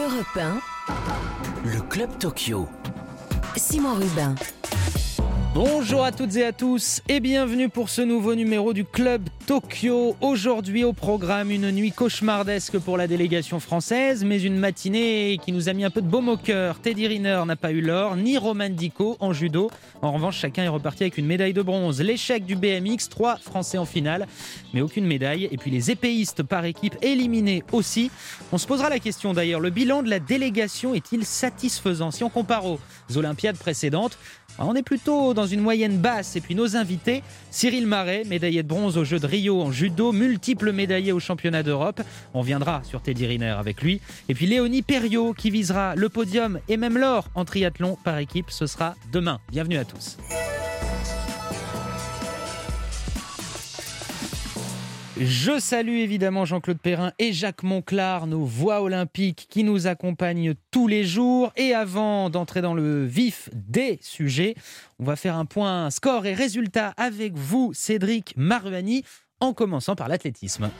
[0.00, 0.60] Europe 1,
[1.66, 2.66] Le Club Tokyo.
[3.54, 4.34] Simon Rubin.
[5.52, 10.14] Bonjour à toutes et à tous et bienvenue pour ce nouveau numéro du Club Tokyo.
[10.20, 15.68] Aujourd'hui au programme une nuit cauchemardesque pour la délégation française, mais une matinée qui nous
[15.68, 16.78] a mis un peu de baume au cœur.
[16.78, 19.72] Teddy Riner n'a pas eu l'or, ni Roman Dico en judo.
[20.02, 22.00] En revanche, chacun est reparti avec une médaille de bronze.
[22.00, 24.28] L'échec du BMX, trois Français en finale,
[24.72, 25.48] mais aucune médaille.
[25.50, 28.12] Et puis les épéistes par équipe éliminés aussi.
[28.52, 32.12] On se posera la question d'ailleurs, le bilan de la délégation est-il satisfaisant?
[32.12, 32.78] Si on compare aux
[33.16, 34.18] Olympiades précédentes,
[34.58, 36.36] on est plutôt dans une moyenne basse.
[36.36, 40.12] Et puis nos invités, Cyril Marais, médaillé de bronze aux Jeux de Rio en judo,
[40.12, 42.02] multiple médaillé au championnat d'Europe.
[42.34, 44.00] On viendra sur Teddy Riner avec lui.
[44.28, 48.50] Et puis Léonie Perriot qui visera le podium et même l'or en triathlon par équipe.
[48.50, 49.40] Ce sera demain.
[49.50, 50.16] Bienvenue à tous.
[55.22, 60.88] Je salue évidemment Jean-Claude Perrin et Jacques Monclar, nos voix olympiques qui nous accompagnent tous
[60.88, 61.52] les jours.
[61.56, 64.54] Et avant d'entrer dans le vif des sujets,
[64.98, 69.04] on va faire un point score et résultat avec vous, Cédric Maruani,
[69.40, 70.70] en commençant par l'athlétisme.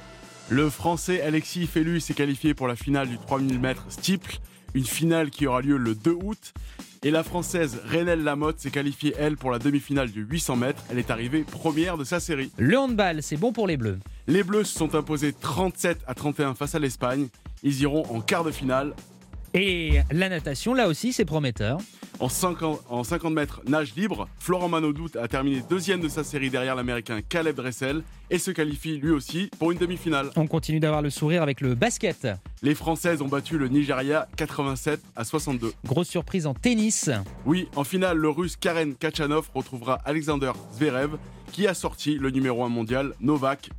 [0.48, 4.38] Le Français Alexis Fellu s'est qualifié pour la finale du 3000 mètres steeple,
[4.72, 6.55] une finale qui aura lieu le 2 août.
[7.02, 10.83] Et la Française Renelle Lamotte s'est qualifiée, elle, pour la demi-finale du 800 mètres.
[10.91, 12.50] Elle est arrivée première de sa série.
[12.56, 13.98] Le handball, c'est bon pour les Bleus.
[14.26, 17.28] Les Bleus se sont imposés 37 à 31 face à l'Espagne.
[17.62, 18.94] Ils iront en quart de finale.
[19.54, 21.78] Et la natation, là aussi, c'est prometteur.
[22.20, 26.50] En 50, en 50 mètres nage libre, Florent Manodou a terminé deuxième de sa série
[26.50, 30.28] derrière l'américain Caleb Dressel et se qualifie lui aussi pour une demi-finale.
[30.36, 32.28] On continue d'avoir le sourire avec le basket.
[32.62, 35.72] Les Françaises ont battu le Nigeria 87 à 62.
[35.86, 37.08] Grosse surprise en tennis.
[37.46, 41.16] Oui, en finale, le russe Karen Kachanov retrouvera Alexander Zverev
[41.52, 43.70] qui a sorti le numéro 1 mondial Novak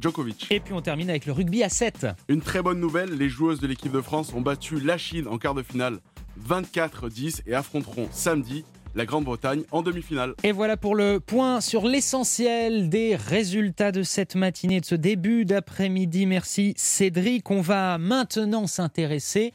[0.00, 0.46] Djokovic.
[0.50, 2.06] Et puis on termine avec le rugby à 7.
[2.28, 5.36] Une très bonne nouvelle, les joueuses de l'équipe de France ont battu la Chine en
[5.36, 5.98] quart de finale
[6.46, 10.34] 24-10 et affronteront samedi la Grande-Bretagne en demi-finale.
[10.42, 15.44] Et voilà pour le point sur l'essentiel des résultats de cette matinée, de ce début
[15.44, 16.26] d'après-midi.
[16.26, 17.50] Merci Cédric.
[17.50, 19.52] On va maintenant s'intéresser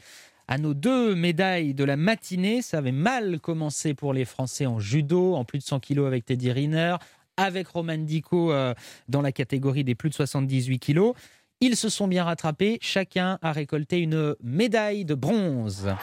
[0.48, 2.62] à nos deux médailles de la matinée.
[2.62, 6.24] Ça avait mal commencé pour les Français en judo, en plus de 100 kilos avec
[6.24, 6.96] Teddy Riner,
[7.36, 8.74] avec Roman Dico euh,
[9.08, 11.14] dans la catégorie des plus de 78 kilos.
[11.60, 12.78] Ils se sont bien rattrapés.
[12.80, 15.94] Chacun a récolté une médaille de bronze.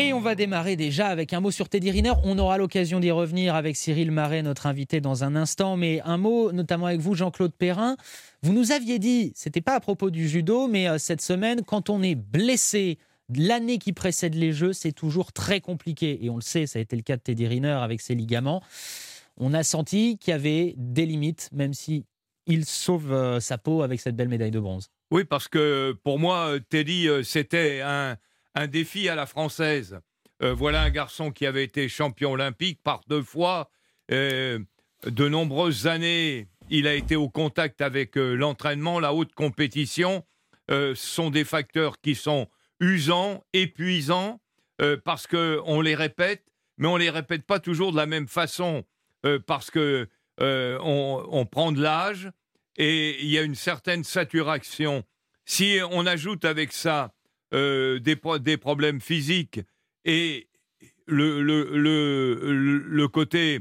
[0.00, 2.12] Et on va démarrer déjà avec un mot sur Teddy Riner.
[2.22, 5.76] On aura l'occasion d'y revenir avec Cyril Marais, notre invité, dans un instant.
[5.76, 7.96] Mais un mot, notamment avec vous, Jean-Claude Perrin.
[8.42, 11.90] Vous nous aviez dit, c'était pas à propos du judo, mais euh, cette semaine, quand
[11.90, 12.98] on est blessé,
[13.34, 16.24] l'année qui précède les Jeux, c'est toujours très compliqué.
[16.24, 18.62] Et on le sait, ça a été le cas de Teddy Riner avec ses ligaments.
[19.36, 22.04] On a senti qu'il y avait des limites, même si
[22.46, 24.90] il sauve euh, sa peau avec cette belle médaille de bronze.
[25.10, 28.16] Oui, parce que pour moi, Teddy, euh, c'était un,
[28.54, 30.00] un défi à la française.
[30.42, 33.70] Euh, voilà un garçon qui avait été champion olympique par deux fois.
[34.10, 34.58] Euh,
[35.06, 40.24] de nombreuses années, il a été au contact avec euh, l'entraînement, la haute compétition.
[40.68, 42.48] ce sont des facteurs qui sont
[42.80, 44.40] usants, épuisants,
[45.04, 46.44] parce qu'on les répète,
[46.76, 48.84] mais on les répète pas toujours de la même façon,
[49.46, 50.08] parce que
[50.38, 52.30] on, on prend de l'âge
[52.76, 55.02] et il y a une certaine saturation.
[55.46, 57.12] Si on ajoute avec ça
[57.54, 59.60] euh, des, des, problèmes physiques
[60.04, 60.48] et
[61.06, 63.60] le, le, le, le côté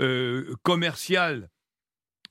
[0.00, 1.48] euh, commercial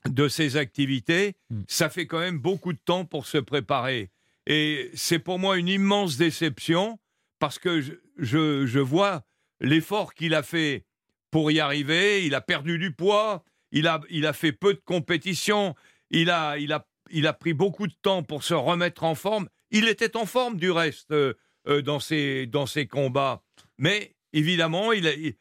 [0.06, 1.62] de ces activités, mm.
[1.66, 4.10] ça fait quand même beaucoup de temps pour se préparer.
[4.46, 6.98] Et c'est pour moi une immense déception
[7.38, 9.24] parce que je, je, je vois
[9.60, 10.84] l'effort qu'il a fait
[11.30, 12.24] pour y arriver.
[12.26, 15.74] Il a perdu du poids, il a, il a fait peu de compétition,
[16.10, 19.48] il a, il, a, il a pris beaucoup de temps pour se remettre en forme.
[19.70, 21.34] Il était en forme du reste euh,
[21.66, 23.42] euh, dans, ses, dans ses combats.
[23.78, 25.34] Mais évidemment, il,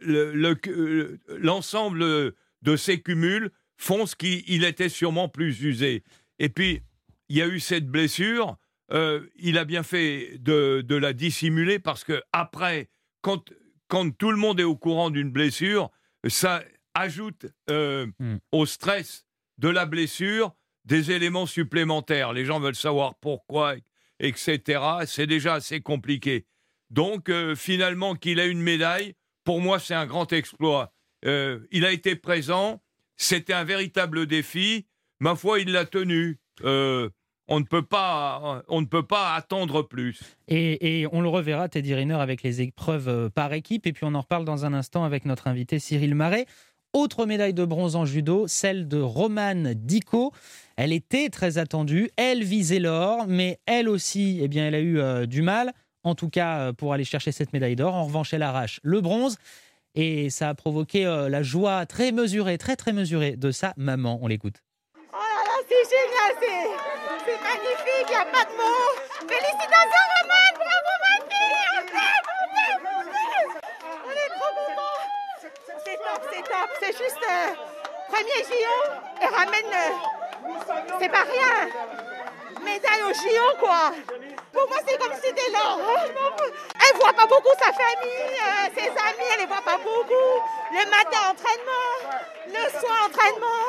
[0.00, 6.04] l'ensemble de ces cumuls font ce qu'il était sûrement plus usé.
[6.38, 6.82] Et puis,
[7.28, 8.56] il y a eu cette blessure.
[8.92, 12.90] Euh, il a bien fait de, de, la dissimuler parce que après,
[13.22, 13.52] quand,
[13.88, 15.90] quand tout le monde est au courant d'une blessure,
[16.28, 16.62] ça
[16.94, 18.36] ajoute hmm.
[18.52, 19.26] au stress
[19.58, 20.54] de la blessure
[20.84, 22.32] des éléments supplémentaires.
[22.32, 23.74] Les gens veulent savoir pourquoi,
[24.20, 24.80] etc.
[25.06, 26.46] C'est déjà assez compliqué.
[26.90, 29.14] Donc, euh, finalement, qu'il ait une médaille,
[29.44, 30.92] pour moi, c'est un grand exploit.
[31.24, 32.82] Euh, il a été présent,
[33.16, 34.86] c'était un véritable défi.
[35.20, 36.38] Ma foi, il l'a tenu.
[36.64, 37.08] Euh,
[37.48, 40.20] on ne peut pas, on ne peut pas attendre plus.
[40.48, 43.86] Et, et, on le reverra, Teddy Riner, avec les épreuves par équipe.
[43.86, 46.46] Et puis on en reparle dans un instant avec notre invité Cyril Marais.
[46.94, 50.30] Autre médaille de bronze en judo, celle de Romane Diko.
[50.76, 54.98] Elle était très attendue, elle visait l'or, mais elle aussi, eh bien, elle a eu
[54.98, 55.72] euh, du mal,
[56.04, 57.94] en tout cas euh, pour aller chercher cette médaille d'or.
[57.94, 59.38] En revanche, elle arrache le bronze
[59.94, 64.18] et ça a provoqué euh, la joie très mesurée, très très mesurée de sa maman.
[64.20, 64.56] On l'écoute.
[64.98, 66.36] Oh là là, c'est génial,
[67.24, 69.28] c'est, magnifique, il n'y a pas de mots.
[69.28, 71.56] Félicitations Roman, bravo ma fille,
[74.04, 75.02] on est trop contents.
[76.30, 77.54] C'est c'est juste euh,
[78.08, 78.78] premier JO
[79.20, 81.68] et ramène, euh, c'est pas rien,
[82.62, 83.92] médaille au JO quoi.
[84.52, 85.80] Pour moi c'est comme si c'était l'or.
[86.84, 90.42] Elle voit pas beaucoup sa famille, euh, ses amis, elle les voit pas beaucoup.
[90.72, 93.64] Le matin entraînement, le soir entraînement.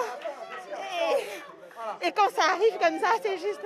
[2.02, 3.60] Et, et quand ça arrive comme ça, c'est juste.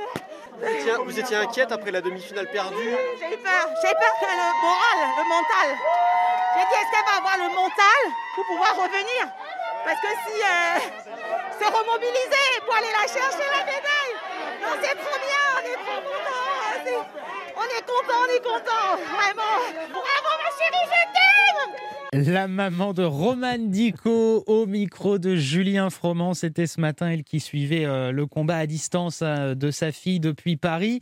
[0.60, 2.96] Vous étiez, vous étiez inquiète après la demi-finale perdue?
[3.20, 3.70] J'ai eu peur.
[3.82, 5.78] J'ai peur que le moral, le mental.
[6.58, 8.02] J'ai dit, est-ce qu'elle va avoir le mental
[8.34, 9.30] pour pouvoir revenir?
[9.86, 10.80] Parce que si euh,
[11.54, 14.16] se remobiliser pour aller la chercher la médaille,
[14.64, 16.58] non, c'est trop bien, on est trop contents.
[17.58, 19.56] On est content, on est content, vraiment.
[19.92, 22.32] Bravo ma chérie, je.
[22.32, 27.40] La maman de Romane Dico au micro de Julien Froment, c'était ce matin elle qui
[27.40, 31.02] suivait euh, le combat à distance euh, de sa fille depuis Paris.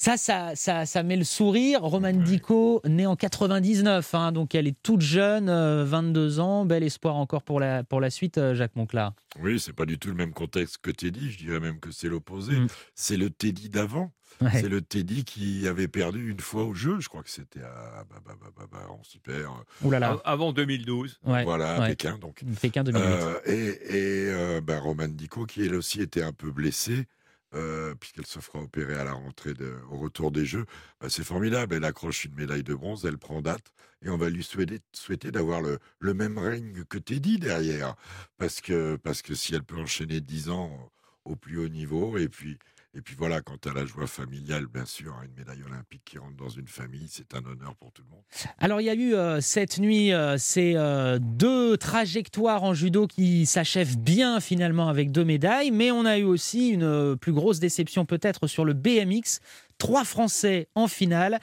[0.00, 1.82] Ça, ça, ça, ça met le sourire.
[1.82, 6.64] Romane Dico, née en 99, hein, donc elle est toute jeune, euh, 22 ans.
[6.64, 9.12] Bel espoir encore pour la, pour la suite, euh, Jacques Monclar.
[9.40, 12.08] Oui, c'est pas du tout le même contexte que Teddy, je dirais même que c'est
[12.08, 12.52] l'opposé.
[12.52, 12.66] Mm.
[12.94, 14.12] C'est le Teddy d'avant.
[14.40, 14.50] Ouais.
[14.52, 18.04] C'est le Teddy qui avait perdu une fois au jeu, je crois que c'était à
[18.08, 19.34] bah, bah, bah, bah, bah, en super.
[19.34, 20.10] euh, Ouh là là.
[20.10, 21.18] Av- Avant 2012.
[21.24, 21.88] Ouais, voilà, à ouais.
[21.88, 22.18] Pékin.
[22.18, 22.44] Donc.
[22.62, 23.02] Pékin 2008.
[23.04, 23.66] Euh, et
[23.96, 27.08] et euh, bah, Roman Dico, qui elle aussi était un peu blessée,
[27.54, 29.54] euh, puisqu'elle se fera opérer à la rentrée
[29.90, 30.66] au retour des Jeux.
[31.00, 31.74] Bah, c'est formidable.
[31.74, 33.72] Elle accroche une médaille de bronze, elle prend date,
[34.02, 37.96] et on va lui souhaiter, d'avoir le, le même règne que Teddy derrière,
[38.36, 40.92] parce que, parce que si elle peut enchaîner 10 ans
[41.24, 42.58] au plus haut niveau, et puis.
[42.98, 46.18] Et puis voilà, quant à la joie familiale, bien sûr, hein, une médaille olympique qui
[46.18, 48.24] rentre dans une famille, c'est un honneur pour tout le monde.
[48.58, 53.06] Alors il y a eu euh, cette nuit euh, ces euh, deux trajectoires en judo
[53.06, 57.60] qui s'achèvent bien finalement avec deux médailles, mais on a eu aussi une plus grosse
[57.60, 59.38] déception peut-être sur le BMX.
[59.78, 61.38] Trois Français en finale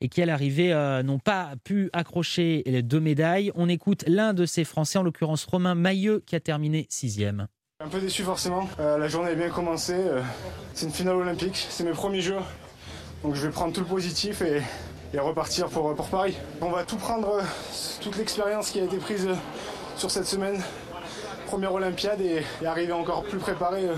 [0.00, 0.72] et qui à l'arrivée
[1.04, 3.52] n'ont pas pu accrocher les deux médailles.
[3.54, 7.48] On écoute l'un de ces Français, en l'occurrence Romain Mailleux, qui a terminé sixième.
[7.84, 8.70] Un peu déçu forcément.
[8.80, 9.92] Euh, la journée est bien commencée.
[9.92, 10.22] euh,
[10.72, 11.66] c'est une finale olympique.
[11.68, 12.38] C'est mes premiers jeux.
[13.22, 14.62] Donc je vais prendre tout le positif et,
[15.18, 16.34] repartir pour, Paris.
[16.62, 17.42] On va tout prendre, euh,
[18.00, 19.28] toute l'expérience qui a été prise
[19.96, 20.62] sur cette semaine.
[21.46, 23.90] Première Olympiade et, arriver encore plus préparé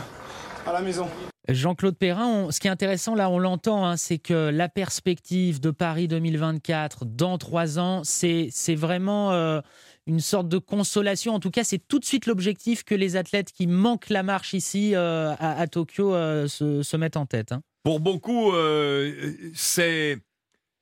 [0.67, 1.07] à la maison.
[1.49, 5.71] Jean-Claude Perrin, ce qui est intéressant là, on l'entend, hein, c'est que la perspective de
[5.71, 9.63] Paris 2024 dans trois ans, c'est vraiment
[10.09, 11.35] une sorte de consolation.
[11.35, 14.55] En tout cas, c'est tout de suite l'objectif que les athlètes qui manquent la marche
[14.55, 17.53] ici euh, à, à Tokyo euh, se, se mettent en tête.
[17.53, 17.63] hein.
[17.85, 20.19] Pour beaucoup, euh, c'est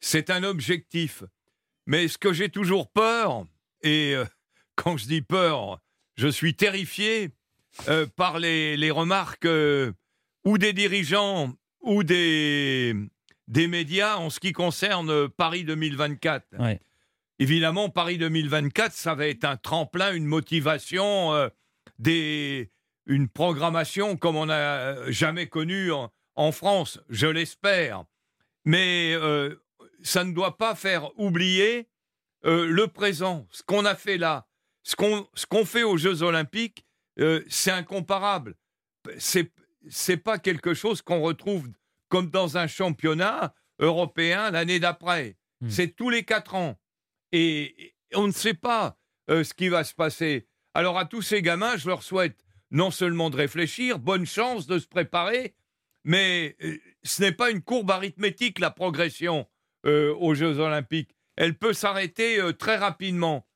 [0.00, 1.24] c'est un objectif.
[1.86, 3.44] Mais ce que j'ai toujours peur,
[3.82, 4.14] et
[4.76, 5.80] quand je dis peur,
[6.16, 7.30] je suis terrifié
[8.16, 9.46] par les, les remarques
[10.44, 11.52] ou des dirigeants
[11.82, 12.94] ou des,
[13.48, 16.44] des médias en ce qui concerne Paris 2024.
[16.58, 16.80] Ouais.
[17.38, 21.48] Évidemment, Paris 2024, ça va être un tremplin, une motivation, euh,
[21.98, 22.70] des,
[23.06, 28.04] une programmation comme on n'a jamais connue en, en France, je l'espère.
[28.64, 29.56] Mais euh,
[30.02, 31.88] ça ne doit pas faire oublier
[32.44, 34.46] euh, le présent, ce qu'on a fait là,
[34.82, 36.86] ce qu'on ce qu'on fait aux Jeux Olympiques,
[37.18, 38.54] euh, c'est incomparable.
[39.18, 39.52] C'est
[39.88, 41.68] c'est pas quelque chose qu'on retrouve
[42.08, 45.36] comme dans un championnat européen l'année d'après.
[45.60, 45.70] Hmm.
[45.70, 46.78] C'est tous les quatre ans.
[47.36, 48.96] Et, on ne sait pas
[49.30, 50.46] euh, ce qui va se passer.
[50.74, 54.78] Alors à tous ces gamins, je leur souhaite non seulement de réfléchir, bonne chance de
[54.78, 55.54] se préparer,
[56.04, 59.46] mais euh, ce n'est pas une courbe arithmétique, la progression
[59.84, 61.10] euh, aux Jeux Olympiques.
[61.36, 63.46] Elle peut s'arrêter très rapidement.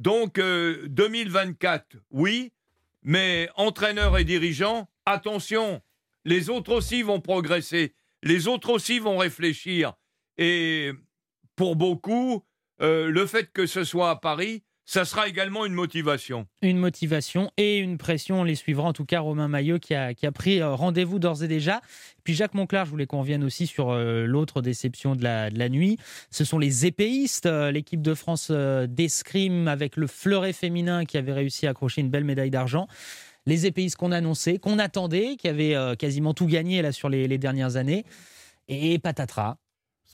[0.00, 2.52] Donc, euh, 2024, oui,
[3.02, 5.82] mais entraîneurs et dirigeants, attention,
[6.24, 9.94] les autres aussi vont progresser, les autres aussi vont réfléchir.
[10.38, 10.92] Et
[11.54, 12.44] pour beaucoup,
[12.80, 16.46] euh, le fait que ce soit à Paris, ça sera également une motivation.
[16.62, 18.40] Une motivation et une pression.
[18.40, 21.18] On les suivra en tout cas Romain Maillot qui a, qui a pris euh, rendez-vous
[21.18, 21.80] d'ores et déjà.
[22.24, 25.58] Puis Jacques Monclar, je voulais qu'on revienne aussi sur euh, l'autre déception de la, de
[25.58, 25.96] la nuit.
[26.30, 31.66] Ce sont les épéistes, l'équipe de France d'escrime avec le fleuret féminin qui avait réussi
[31.66, 32.88] à accrocher une belle médaille d'argent.
[33.46, 37.76] Les épéistes qu'on annonçait, qu'on attendait, qui avaient quasiment tout gagné là sur les dernières
[37.76, 38.04] années.
[38.68, 39.56] Et patatras.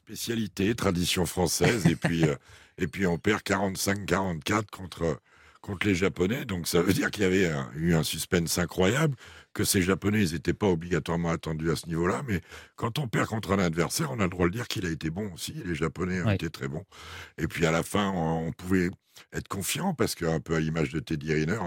[0.06, 2.36] Spécialité, tradition française, et puis, euh,
[2.78, 5.20] et puis on perd 45-44 contre,
[5.60, 6.44] contre les Japonais.
[6.44, 9.16] Donc ça veut dire qu'il y avait eu un suspense incroyable,
[9.52, 12.22] que ces Japonais n'étaient pas obligatoirement attendus à ce niveau-là.
[12.28, 12.40] Mais
[12.76, 15.10] quand on perd contre un adversaire, on a le droit de dire qu'il a été
[15.10, 15.54] bon aussi.
[15.64, 16.84] Les Japonais ont été très bons.
[17.36, 18.90] Et puis à la fin, on, pouvait
[19.32, 21.58] être confiant parce qu'un peu à l'image de Teddy Riner,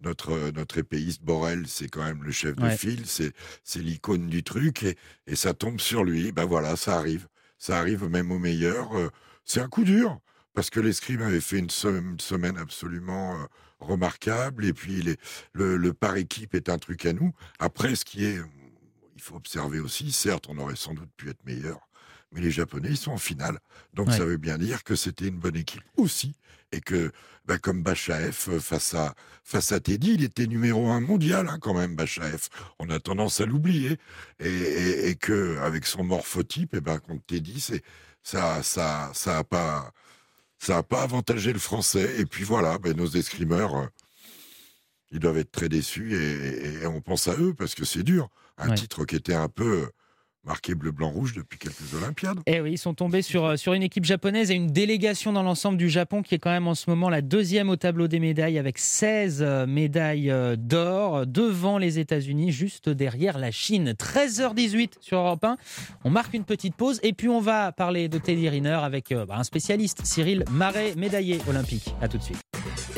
[0.00, 4.42] notre, notre épéiste Borel, c'est quand même le chef de file, c'est, c'est l'icône du
[4.42, 6.32] truc et, et, ça tombe sur lui.
[6.32, 7.28] Ben voilà, ça arrive.
[7.58, 8.96] Ça arrive même au meilleur.
[8.96, 9.10] Euh,
[9.44, 10.20] c'est un coup dur
[10.54, 13.44] parce que l'escrime avait fait une, semaine absolument euh,
[13.80, 15.02] remarquable et puis
[15.52, 17.32] le, le, par équipe est un truc à nous.
[17.58, 18.38] Après, ce qui est,
[19.16, 21.83] il faut observer aussi, certes, on aurait sans doute pu être meilleur,
[22.34, 23.58] mais les Japonais, ils sont en finale.
[23.94, 26.34] Donc ça veut bien dire que c'était une bonne équipe aussi
[26.72, 27.12] et que
[27.46, 29.14] bah, comme Bachaef euh, face à
[29.44, 32.48] face à Teddy, il était numéro un mondial hein, quand même Bachaef.
[32.78, 33.98] On a tendance à l'oublier
[34.40, 37.82] et, et, que avec son morphotype, et eh ben contre Teddy, c'est
[38.22, 39.92] ça ça ça a pas
[40.58, 42.18] ça a pas avantagé le français.
[42.18, 43.86] Et puis voilà, ben, nos escrimeurs, euh,
[45.10, 48.28] ils doivent être très déçus et, on pense à eux parce que c'est dur.
[48.56, 49.88] Un titre qui était un peu
[50.44, 52.38] marqué bleu-blanc-rouge depuis quelques Olympiades.
[52.46, 55.42] Eh oui, ils sont tombés sur, euh, sur une équipe japonaise et une délégation dans
[55.42, 58.20] l'ensemble du Japon qui est quand même en ce moment la deuxième au tableau des
[58.20, 63.94] médailles avec 16 euh, médailles euh, d'or devant les États-Unis, juste derrière la Chine.
[63.98, 65.56] 13h18 sur Europe 1.
[66.04, 69.36] On marque une petite pause et puis on va parler de Teddy Riner avec bah,
[69.36, 71.94] un spécialiste, Cyril Marais, médaillé olympique.
[72.00, 72.40] A tout de suite.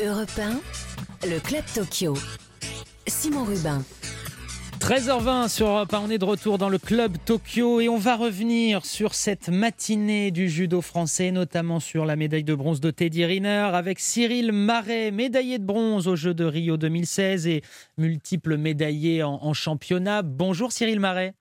[0.03, 2.15] Europe 1, le Club Tokyo.
[3.07, 3.83] Simon Rubin.
[4.79, 8.85] 13h20 sur Europe on est de retour dans le club Tokyo et on va revenir
[8.85, 13.69] sur cette matinée du judo français, notamment sur la médaille de bronze de Teddy Riner
[13.73, 17.63] avec Cyril Marais, médaillé de bronze aux Jeux de Rio 2016 et
[17.97, 20.21] multiple médaillé en, championnat.
[20.21, 21.33] Bonjour Cyril Marais.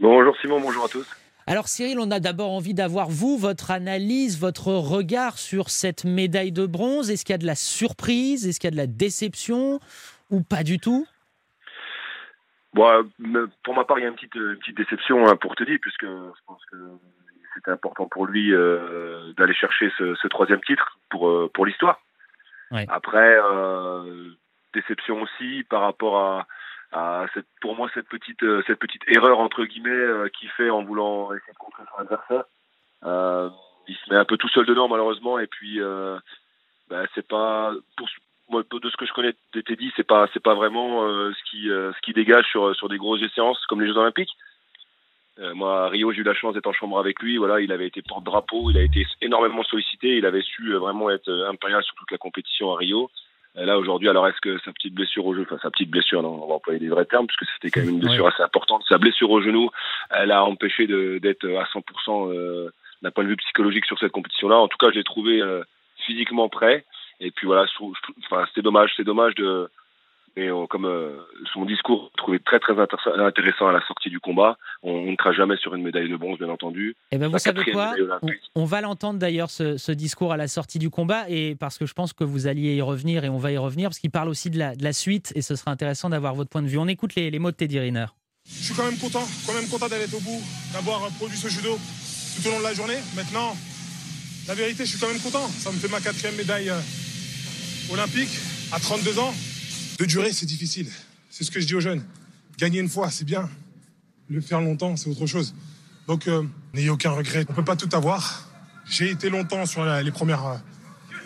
[0.00, 1.06] Bonjour Simon, bonjour à tous.
[1.46, 6.52] Alors Cyril, on a d'abord envie d'avoir vous, votre analyse, votre regard sur cette médaille
[6.52, 7.10] de bronze.
[7.10, 8.46] Est-ce qu'il y a de la surprise?
[8.46, 9.80] Est-ce qu'il y a de la déception?
[10.30, 11.06] Ou pas du tout?
[12.74, 13.08] Bon,
[13.62, 16.04] pour ma part, il y a une petite, petite déception hein, pour te dire, puisque
[16.04, 16.76] je pense que
[17.54, 22.00] c'était important pour lui euh, d'aller chercher ce, troisième titre pour, euh, pour l'histoire.
[22.88, 24.30] Après, euh,
[24.72, 26.46] déception aussi par rapport à,
[26.90, 31.32] à cette, pour moi cette petite, cette petite erreur entre guillemets qu'il fait en voulant
[31.32, 32.44] essayer de contrer son adversaire.
[33.86, 35.78] il se met un peu tout seul dedans malheureusement et puis
[36.90, 38.08] ben, c'est pas pour,
[38.50, 41.70] de ce que je connais de Teddy, c'est pas c'est pas vraiment euh, ce qui
[41.70, 44.36] euh, ce qui dégage sur sur des grosses séances comme les Jeux Olympiques.
[45.40, 47.38] Euh, moi, à Rio, j'ai eu la chance d'être en chambre avec lui.
[47.38, 51.30] Voilà, il avait été porte-drapeau, il a été énormément sollicité, il avait su vraiment être
[51.50, 53.10] impérial sur toute la compétition à Rio.
[53.56, 56.40] là, aujourd'hui, alors est-ce que sa petite blessure au genou, enfin sa petite blessure, non,
[56.44, 58.84] on va employer des vrais termes, puisque c'était quand même une blessure assez importante.
[58.88, 59.70] Sa blessure au genou,
[60.10, 62.70] elle a empêché d'être à 100%
[63.02, 64.56] d'un point de vue psychologique sur cette compétition-là.
[64.56, 65.42] En tout cas, je l'ai trouvé
[65.96, 66.84] physiquement prêt.
[67.20, 67.66] Et puis voilà,
[68.24, 69.68] enfin, c'est dommage, c'est dommage de.
[70.36, 71.16] Mais euh, comme euh,
[71.52, 75.56] son discours trouvé très très intéressant à la sortie du combat, on ne crache jamais
[75.58, 76.96] sur une médaille de bronze, bien entendu.
[77.12, 77.94] Et eh ben vous savez quoi?
[78.56, 81.94] on, va l'entendre d'ailleurs ce, discours à la sortie du combat, et parce que je
[81.94, 84.50] pense que vous alliez y revenir, et on va y revenir, parce qu'il parle aussi
[84.50, 86.78] de la, de la suite, et ce sera intéressant d'avoir votre point de vue.
[86.78, 88.06] On écoute les, les mots de Teddy Riner.
[88.44, 90.42] Je suis quand même content, quand même content d'aller au bout,
[90.72, 91.78] d'avoir produit ce judo
[92.34, 92.98] tout au long de la journée.
[93.14, 93.54] Maintenant,
[94.46, 95.48] la vérité, je suis quand même content.
[95.58, 96.80] Ça me fait ma quatrième médaille euh,
[97.90, 98.30] olympique
[98.72, 99.34] à 32 ans.
[99.98, 100.88] De durer, c'est difficile.
[101.30, 102.04] C'est ce que je dis aux jeunes.
[102.58, 103.48] Gagner une fois, c'est bien.
[104.28, 105.54] Le faire longtemps, c'est autre chose.
[106.06, 106.42] Donc, euh,
[106.74, 107.44] n'ayez aucun regret.
[107.48, 108.50] On ne peut pas tout avoir.
[108.86, 110.56] J'ai été longtemps sur les, premières, euh,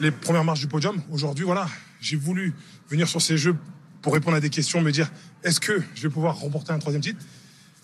[0.01, 1.03] les premières marches du podium.
[1.11, 1.67] Aujourd'hui, voilà,
[2.01, 2.55] j'ai voulu
[2.89, 3.57] venir sur ces jeux
[4.01, 5.11] pour répondre à des questions, me dire
[5.43, 7.19] est-ce que je vais pouvoir remporter un troisième titre?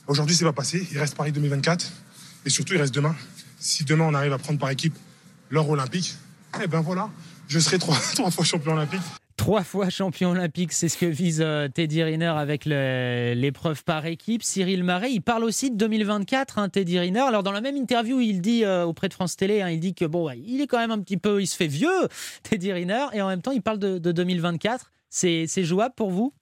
[0.06, 0.86] Aujourd'hui, c'est pas passé.
[0.92, 1.92] Il reste Paris 2024.
[2.46, 3.16] Et surtout, il reste demain.
[3.58, 4.94] Si demain, on arrive à prendre par équipe
[5.50, 6.14] l'or olympique,
[6.62, 7.10] eh ben voilà,
[7.48, 7.78] je serai
[8.14, 9.00] trois, fois champion olympique.
[9.36, 14.44] Trois fois champion olympique, c'est ce que vise euh, Teddy Riner avec l'épreuve par équipe.
[14.44, 17.20] Cyril Marais, il parle aussi de 2024, hein, Teddy Riner.
[17.20, 19.94] Alors dans la même interview, il dit euh, auprès de France Télé, hein, il dit
[19.94, 22.08] que bon, il est quand même un petit peu, il se fait vieux,
[22.48, 24.92] Teddy Riner, et en même temps, il parle de, 2024.
[25.10, 26.32] C'est jouable pour vous?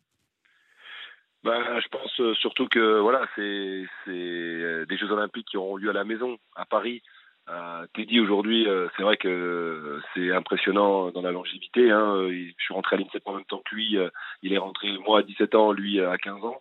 [1.44, 5.94] Ben, je pense euh, surtout que voilà, c'est des Jeux Olympiques qui auront lieu à
[5.94, 7.02] la maison, à Paris.
[7.48, 11.90] Euh, Teddy aujourd'hui, euh, c'est vrai que c'est impressionnant dans la longévité.
[11.90, 12.28] Hein.
[12.28, 13.98] Je suis rentré à l'INSEP en même temps que lui.
[13.98, 14.08] Euh,
[14.42, 16.60] il est rentré moi à 17 ans, lui à 15 ans.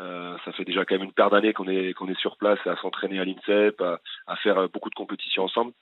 [0.00, 2.58] Euh, ça fait déjà quand même une paire d'années qu'on est qu'on est sur place
[2.66, 5.72] à s'entraîner à l'INSEP, à, à, faire beaucoup de compétitions ensemble.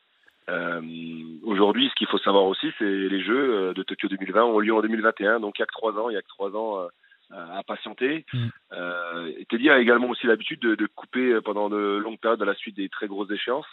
[0.49, 0.81] Euh,
[1.45, 4.81] aujourd'hui, ce qu'il faut savoir aussi, c'est les Jeux de Tokyo 2020 ont lieu en
[4.81, 6.89] 2021, donc il y a que trois ans, il y a que trois ans
[7.31, 8.25] à patienter.
[8.33, 8.49] Mm.
[9.49, 12.77] Teddy a également aussi l'habitude de, de, couper pendant de longues périodes à la suite
[12.77, 13.67] des très grosses échéances.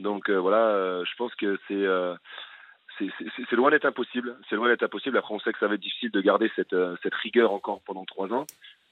[0.00, 2.14] Donc euh, voilà, euh, je pense que c'est euh,
[2.98, 4.36] c'est loin d'être impossible.
[4.48, 5.16] C'est loin d'être impossible.
[5.16, 6.74] Après, on sait que ça va être difficile de garder cette,
[7.14, 8.46] rigueur encore pendant trois ans.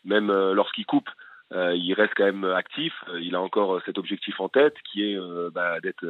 [0.05, 1.11] Même lorsqu'il coupe,
[1.53, 2.95] il reste quand même actif.
[3.21, 5.19] Il a encore cet objectif en tête qui est
[5.53, 6.07] bah, d'être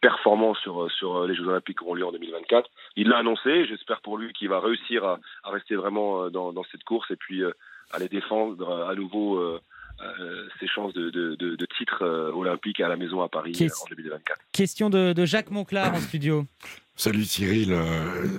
[0.00, 2.70] performant sur, les Jeux Olympiques qui auront lieu en 2024.
[2.96, 6.84] Il l'a annoncé, j'espère pour lui qu'il va réussir à, à, rester vraiment dans, cette
[6.84, 7.52] course et puis euh,
[7.90, 9.60] aller défendre à nouveau
[10.02, 12.04] euh, ses chances de, de, de, de titre
[12.34, 14.38] olympique à la maison à Paris en 2024.
[14.52, 16.46] Question de, de Jacques Monclar en studio.
[16.94, 17.74] Salut Cyril,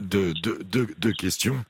[0.02, 1.66] deux, deux, questions.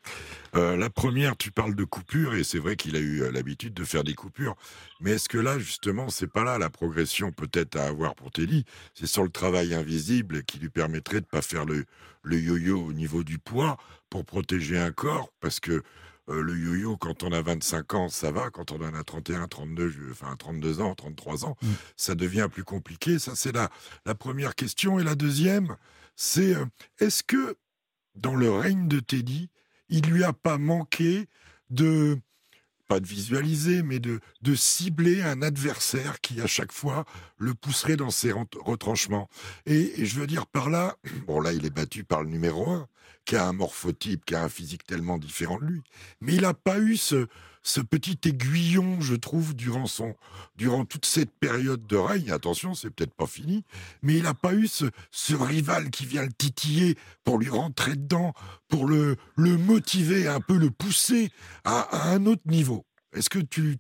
[0.56, 3.84] Euh, la première, tu parles de coupure, et c'est vrai qu'il a eu l'habitude de
[3.84, 4.56] faire des coupures.
[5.00, 8.66] Mais est-ce que là, justement, c'est pas là la progression peut-être à avoir pour Teddy?
[8.94, 11.86] C'est sur le travail invisible qui lui permettrait de pas faire le,
[12.22, 13.78] le yo-yo au niveau du poids
[14.10, 15.82] pour protéger un corps, parce que
[16.30, 18.50] euh, le yo-yo, quand on a 25 ans, ça va.
[18.50, 21.68] Quand on en a 31, 32, enfin 32 ans, 33 ans, mmh.
[21.98, 23.20] ça devient plus compliqué.
[23.20, 23.70] Ça, c'est la,
[24.06, 25.00] la première question.
[25.00, 25.76] Et la deuxième,
[26.16, 26.66] c'est euh,
[27.00, 27.58] est-ce que
[28.16, 29.50] dans le règne de Teddy,
[29.90, 31.28] il lui a pas manqué
[31.70, 32.20] de
[32.88, 37.06] pas de visualiser, mais de, de cibler un adversaire qui, à chaque fois,
[37.38, 39.30] le pousserait dans ses retranchements?
[39.66, 42.88] Et, je veux dire par là, bon là, il est battu par le numéro un,
[43.26, 45.82] qui a un morphotype, qui a un physique tellement différent de lui.
[46.22, 47.28] Mais il n'a pas eu ce,
[47.90, 49.86] petit aiguillon, je trouve, durant,
[50.56, 52.32] durant toute cette période de règne.
[52.32, 53.64] Attention, c'est peut-être pas fini,
[54.02, 54.86] mais il n'a pas eu ce,
[55.34, 58.34] rival qui vient le titiller pour lui rentrer dedans,
[58.68, 61.30] pour le, motiver, un peu le pousser
[61.64, 62.86] à, un autre niveau.
[63.14, 63.78] Est-ce que, tu,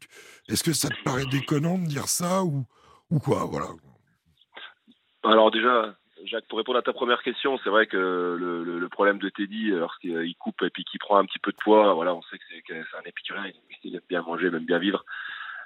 [0.48, 2.66] est-ce que ça te paraît déconnant de dire ça ou,
[3.10, 3.46] ou quoi?
[3.46, 3.68] Voilà.
[5.24, 9.30] Alors déjà, Jacques, pour répondre à ta première question, c'est vrai que le, problème de
[9.30, 12.38] Teddy, lorsqu'il coupe et puis qu'il prend un petit peu de poids, voilà, on sait
[12.38, 13.52] que c'est, un épicurien,
[13.84, 15.04] il aime bien manger, il aime bien vivre.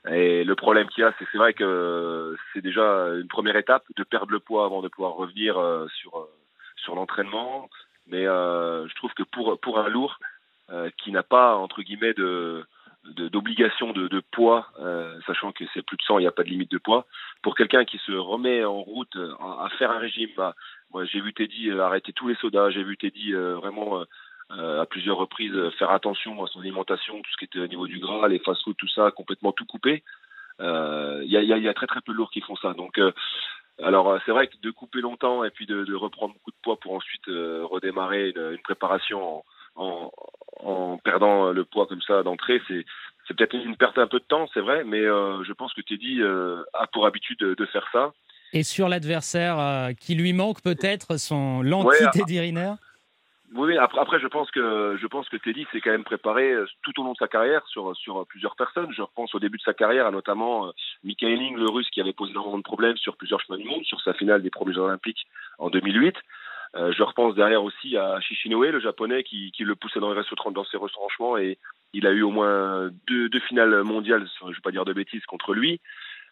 [0.10, 4.04] Et le problème qu'il y a, c'est vrai que c'est déjà une première étape de
[4.04, 6.30] perdre le poids avant de pouvoir revenir euh, sur, euh,
[6.78, 7.70] sur l'entraînement.
[8.08, 10.20] Mais euh, je trouve que pour, pour un lourd
[10.98, 12.66] qui n'a pas, entre guillemets, de,
[13.16, 16.44] d'obligation de, de, poids, euh, sachant que c'est plus de 100, il n'y a pas
[16.44, 17.06] de limite de poids.
[17.42, 20.56] Pour quelqu'un qui se remet en route à, faire un régime, bah,
[20.92, 24.04] moi j'ai vu Teddy euh, arrêter tous les sodas, j'ai vu Teddy euh, vraiment
[24.52, 27.88] euh, à plusieurs reprises faire attention à son alimentation, tout ce qui était au niveau
[27.88, 30.04] du gras, les fast-food, tout ça, complètement tout coupé.
[30.60, 32.74] Il y a, y, y, a, très très peu de lourds qui font ça.
[32.74, 33.00] Donc
[33.84, 36.80] alors c'est vrai que de couper longtemps et puis de, de, reprendre beaucoup de poids
[36.80, 39.46] pour ensuite redémarrer une, une préparation en,
[39.78, 40.12] en,
[40.60, 42.86] en perdant le poids comme ça d'entrée, c'est
[43.28, 45.82] c'est peut-être une perte un peu de temps, c'est vrai, mais euh, je pense que
[45.82, 48.14] Teddy euh, a pour habitude de, de, faire ça.
[48.54, 52.74] Et sur l'adversaire euh, qui lui manque peut-être son l'anti-Teddy Riner?
[53.54, 57.00] Oui, après, après, je pense que je pense que Teddy s'est quand même préparé tout
[57.00, 58.92] au long de sa carrière sur sur plusieurs personnes.
[58.92, 60.72] Je repense au début de sa carrière, notamment euh,
[61.06, 64.02] Mikhail le Russe, qui avait posé énormément de problèmes sur plusieurs chemins du monde, sur
[64.02, 65.28] sa finale des premiers Jeux Olympiques
[65.60, 66.16] en 2008.
[66.76, 70.22] Euh, je repense derrière aussi à Shishinoe, le japonais, qui, qui le poussait dans, les
[70.52, 71.58] dans ses retranchements et
[71.94, 74.94] il a eu au moins deux, deux finales mondiales, je ne vais pas dire de
[74.94, 75.80] bêtises, contre lui.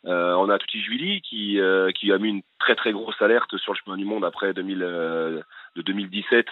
[0.05, 3.73] Euh, on a Tuti qui, euh, qui a mis une très très grosse alerte sur
[3.73, 5.41] le chemin du monde après 2000, euh,
[5.75, 6.45] de 2017,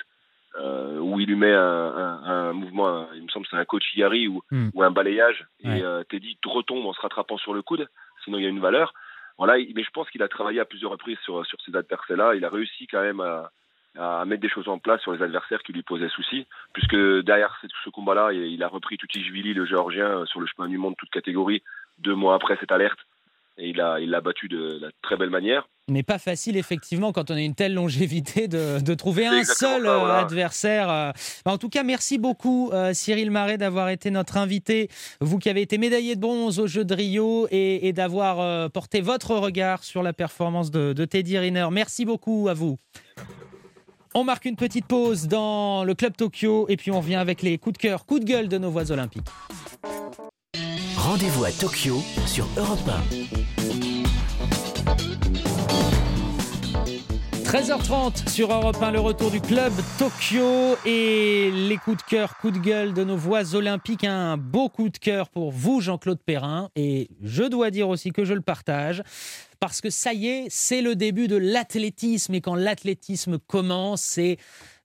[0.59, 3.65] euh, où il lui met un, un, un mouvement, un, il me semble c'est un
[3.65, 4.69] coach Yari ou, mm.
[4.73, 5.79] ou un balayage, ouais.
[5.79, 7.87] et euh, Teddy retombe en se rattrapant sur le coude,
[8.23, 8.93] sinon il y a une valeur.
[9.37, 12.35] Voilà, mais je pense qu'il a travaillé à plusieurs reprises sur, sur ces adversaires-là.
[12.35, 13.51] Il a réussi quand même à,
[13.97, 17.59] à mettre des choses en place sur les adversaires qui lui posaient souci, puisque derrière
[17.83, 21.61] ce, combat-là, il a repris Tutijvili, le géorgien, sur le chemin du monde, toute catégorie,
[21.99, 22.99] deux mois après cette alerte,
[23.57, 25.67] et il l'a il a battu de la très belle manière.
[25.89, 29.83] Mais pas facile, effectivement, quand on a une telle longévité, de, de trouver un seul
[29.83, 30.19] ça, voilà.
[30.19, 31.13] adversaire.
[31.45, 34.89] En tout cas, merci beaucoup, euh, Cyril Marais, d'avoir été notre invité.
[35.19, 38.69] Vous qui avez été médaillé de bronze aux Jeux de Rio et, et d'avoir euh,
[38.69, 41.67] porté votre regard sur la performance de, de Teddy Riner.
[41.69, 42.77] Merci beaucoup à vous.
[44.15, 47.57] On marque une petite pause dans le Club Tokyo et puis on revient avec les
[47.57, 49.25] coups de cœur, coups de gueule de nos voix olympiques.
[50.95, 51.97] Rendez-vous à Tokyo
[52.27, 53.53] sur Europe 1.
[57.53, 62.53] 13h30 sur Europe 1, le retour du club Tokyo et les coups de cœur, coups
[62.53, 64.03] de gueule de nos voix olympiques.
[64.03, 66.69] Un beau coup de cœur pour vous, Jean-Claude Perrin.
[66.75, 69.03] Et je dois dire aussi que je le partage
[69.63, 72.35] parce que ça y est, c'est le début de l'athlétisme.
[72.35, 74.35] Et quand l'athlétisme commence, c'est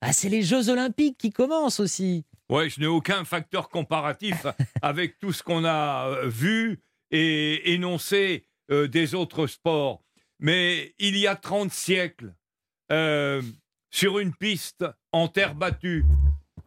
[0.00, 2.24] ah, les Jeux olympiques qui commencent aussi.
[2.48, 4.46] Ouais, je n'ai aucun facteur comparatif
[4.82, 6.78] avec tout ce qu'on a vu
[7.10, 10.04] et énoncé euh, des autres sports.
[10.38, 12.32] Mais il y a 30 siècles,
[12.92, 13.42] euh,
[13.90, 16.04] sur une piste en terre battue,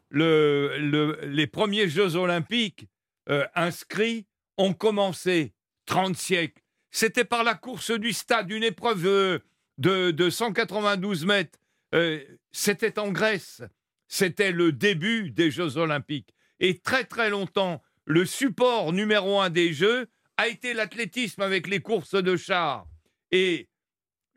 [0.10, 2.88] le, le, les premiers Jeux olympiques
[3.30, 4.26] euh, inscrits
[4.58, 5.54] ont commencé
[5.86, 6.61] 30 siècles.
[6.92, 9.42] C'était par la course du stade, une épreuve de,
[9.78, 11.58] de, de 192 mètres
[11.94, 13.62] euh, c'était en Grèce.
[14.08, 16.34] C'était le début des Jeux Olympiques.
[16.60, 21.80] Et très très longtemps, le support numéro un des Jeux a été l'athlétisme avec les
[21.80, 22.86] courses de chars.
[23.32, 23.70] Et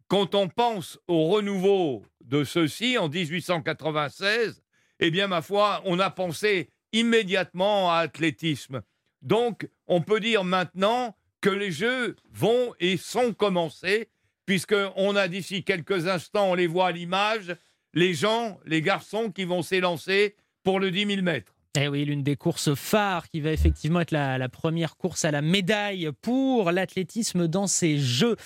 [0.08, 4.62] quand on pense au renouveau de ceux-ci en 1896,
[5.00, 8.82] eh bien, ma foi, on a pensé immédiatement à athlétisme.
[9.22, 14.09] Donc, on peut dire maintenant que les Jeux vont et sont commencés,
[14.46, 17.54] puisqu'on a d'ici quelques instants, on les voit à l'image,
[17.92, 21.54] les gens, les garçons qui vont s'élancer pour le 10 000 mètres.
[21.78, 25.33] Eh oui, l'une des courses phares qui va effectivement être la, la première course à
[25.33, 28.37] la médaille pour l'athlétisme dans ces Jeux.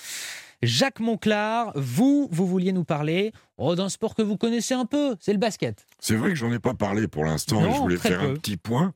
[0.61, 5.15] Jacques Monclar, vous, vous vouliez nous parler oh, d'un sport que vous connaissez un peu,
[5.19, 5.87] c'est le basket.
[5.99, 8.57] C'est vrai que j'en ai pas parlé pour l'instant et je voulais faire un petit
[8.57, 8.93] point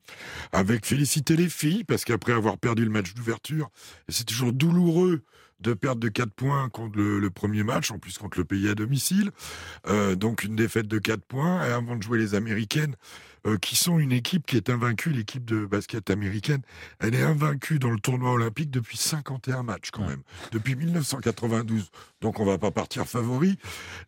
[0.51, 3.69] avec féliciter les filles parce qu'après avoir perdu le match d'ouverture,
[4.09, 5.23] c'est toujours douloureux
[5.61, 8.75] de perdre de 4 points contre le, premier match, en plus contre le pays à
[8.75, 9.31] domicile.
[9.87, 11.65] Euh, donc une défaite de 4 points.
[11.65, 12.95] Et avant de jouer les Américaines,
[13.47, 16.61] euh, qui sont une équipe qui est invaincue, l'équipe de basket américaine,
[16.99, 21.89] elle est invaincue dans le tournoi olympique depuis 51 matchs quand même, depuis 1992.
[22.21, 23.57] Donc on va pas partir favori.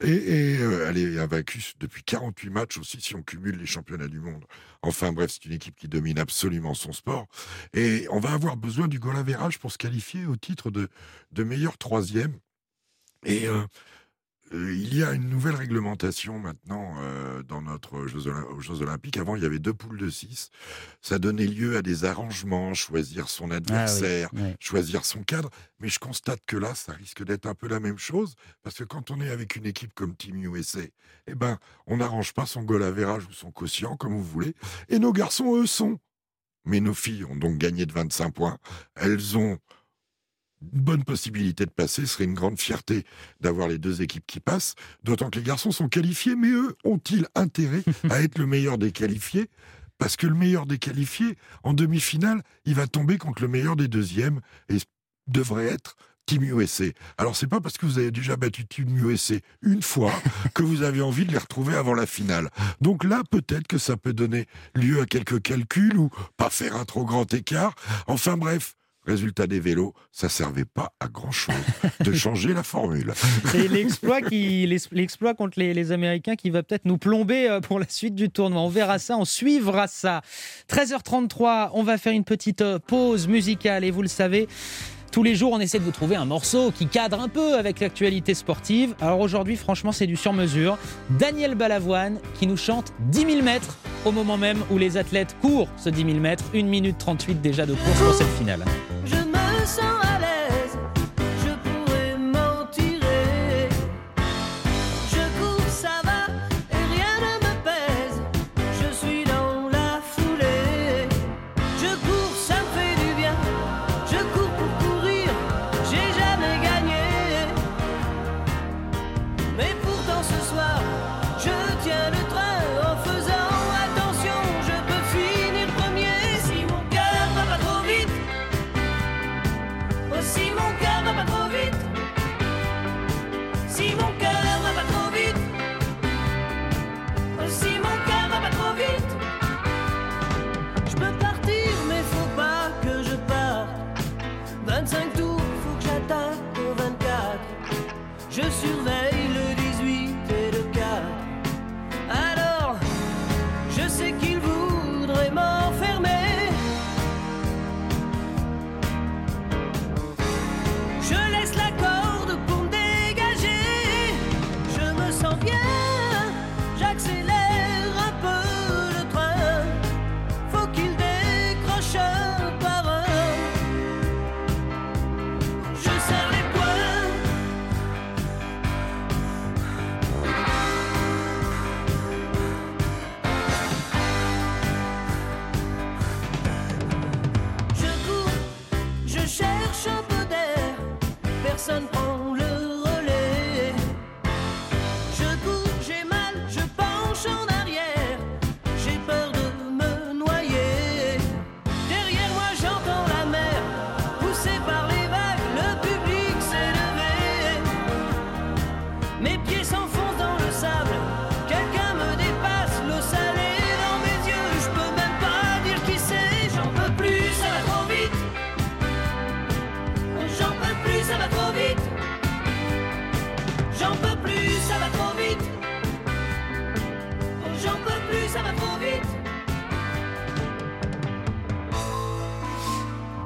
[0.02, 4.20] Et, euh, elle est invaincue depuis 48 matchs aussi si on cumule les championnats du
[4.20, 4.46] monde.
[4.82, 7.26] Enfin bref, c'est une équipe qui domine absolument son sport.
[7.74, 9.16] Et on va avoir besoin du goal
[9.60, 10.90] pour se qualifier au titre de,
[11.32, 12.34] de meilleur troisième.
[13.26, 13.66] Et euh,
[14.54, 19.18] euh, il y a une nouvelle réglementation maintenant euh, dans notre Jeux, aux Jeux Olympiques.
[19.18, 20.50] Avant, il y avait deux poules de six.
[21.02, 24.30] Ça donnait lieu à des arrangements, choisir son ah adversaire,
[24.60, 25.50] choisir son cadre.
[25.80, 28.36] Mais je constate que là, ça risque d'être un peu la même chose.
[28.62, 30.82] Parce que quand on est avec une équipe comme Team USA,
[31.28, 34.54] eh ben, on n'arrange pas son goal ou son quotient, comme vous voulez.
[34.90, 35.98] Et nos garçons, eux, sont.
[36.66, 38.58] Mais nos filles ont donc gagné de 25 points.
[38.96, 39.58] Elles ont
[40.74, 43.06] bonne possibilité de passer, ce serait une grande fierté
[43.42, 47.28] d'avoir les deux équipes qui passent, d'autant que les garçons sont qualifiés, mais eux ont-ils
[47.36, 49.50] intérêt à être le meilleur des qualifiés?
[49.98, 53.88] Parce que le meilleur des qualifiés, en demi-finale, il va tomber contre le meilleur des
[53.88, 54.78] deuxièmes et
[55.28, 56.86] devrait être Team USA.
[57.18, 60.12] Alors c'est pas parce que vous avez déjà battu Team USA une fois
[60.54, 62.50] que vous avez envie de les retrouver avant la finale.
[62.82, 66.86] Donc là, peut-être que ça peut donner lieu à quelques calculs ou pas faire un
[66.86, 67.76] trop grand écart.
[68.08, 71.56] Enfin bref, Résultat des vélos, ça servait pas à grand chose
[72.00, 73.14] de changer la formule.
[73.46, 77.80] C'est l'exploit qui, l'exploit contre les, les, Américains qui va peut-être nous plomber euh, pour
[77.80, 78.62] la suite du tournoi.
[78.62, 80.22] On verra ça, on suivra ça.
[80.70, 84.48] 13h33, on va faire une petite euh, pause musicale et vous le savez,
[85.12, 87.80] tous les jours, on essaie de vous trouver un morceau qui cadre un peu avec
[87.80, 88.96] l'actualité sportive.
[89.02, 90.78] Alors aujourd'hui, franchement, c'est du sur-mesure.
[91.12, 95.70] Daniel Balavoine qui nous chante 10 000 mètres au moment même où les athlètes courent
[95.78, 96.44] ce 10 000 mètres.
[96.54, 98.64] 1 minute 38 déjà de course pour cette finale.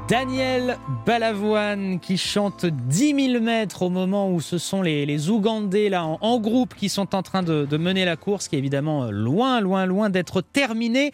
[0.10, 6.40] Daniel Balavoine qui chante 10 000 mètres au moment où ce sont les, Ougandais en,
[6.40, 9.86] groupe qui sont en train de, de, mener la course qui est évidemment loin, loin,
[9.86, 11.12] loin d'être terminée.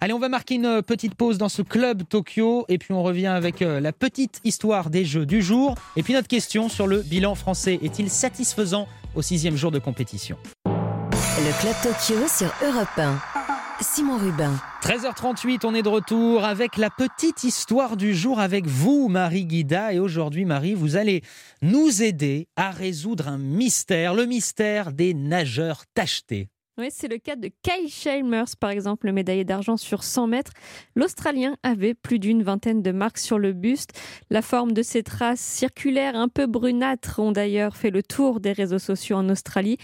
[0.00, 3.26] Allez, on va marquer une petite pause dans ce club Tokyo et puis on revient
[3.26, 7.02] avec euh, la petite histoire des Jeux du jour et puis notre question sur le
[7.02, 7.78] bilan français.
[7.82, 10.38] Est-il satisfaisant au sixième jour de compétition?
[10.64, 13.57] Le club Tokyo sur Europe 1.
[13.80, 14.54] Simon Rubin.
[14.82, 19.92] 13h38, on est de retour avec la petite histoire du jour avec vous, Marie Guida.
[19.92, 21.22] Et aujourd'hui, Marie, vous allez
[21.62, 26.48] nous aider à résoudre un mystère, le mystère des nageurs tachetés.
[26.78, 30.52] Oui, c'est le cas de Kyle Chalmers, par exemple, le médaillé d'argent sur 100 mètres.
[30.94, 33.90] L'Australien avait plus d'une vingtaine de marques sur le buste.
[34.30, 38.52] La forme de ces traces circulaires un peu brunâtres ont d'ailleurs fait le tour des
[38.52, 39.76] réseaux sociaux en Australie.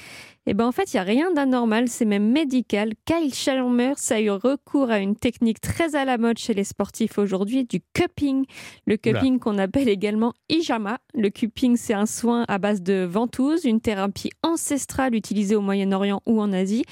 [0.46, 2.92] Et ben en fait, il n'y a rien d'anormal, c'est même médical.
[3.06, 7.18] Kyle Chalmers a eu recours à une technique très à la mode chez les sportifs
[7.18, 8.44] aujourd'hui, du cupping.
[8.86, 10.98] Le cupping qu'on appelle également hijama.
[11.14, 16.20] Le cupping, c'est un soin à base de ventouse, une thérapie ancestrale utilisée au Moyen-Orient
[16.26, 16.84] ou en Asie.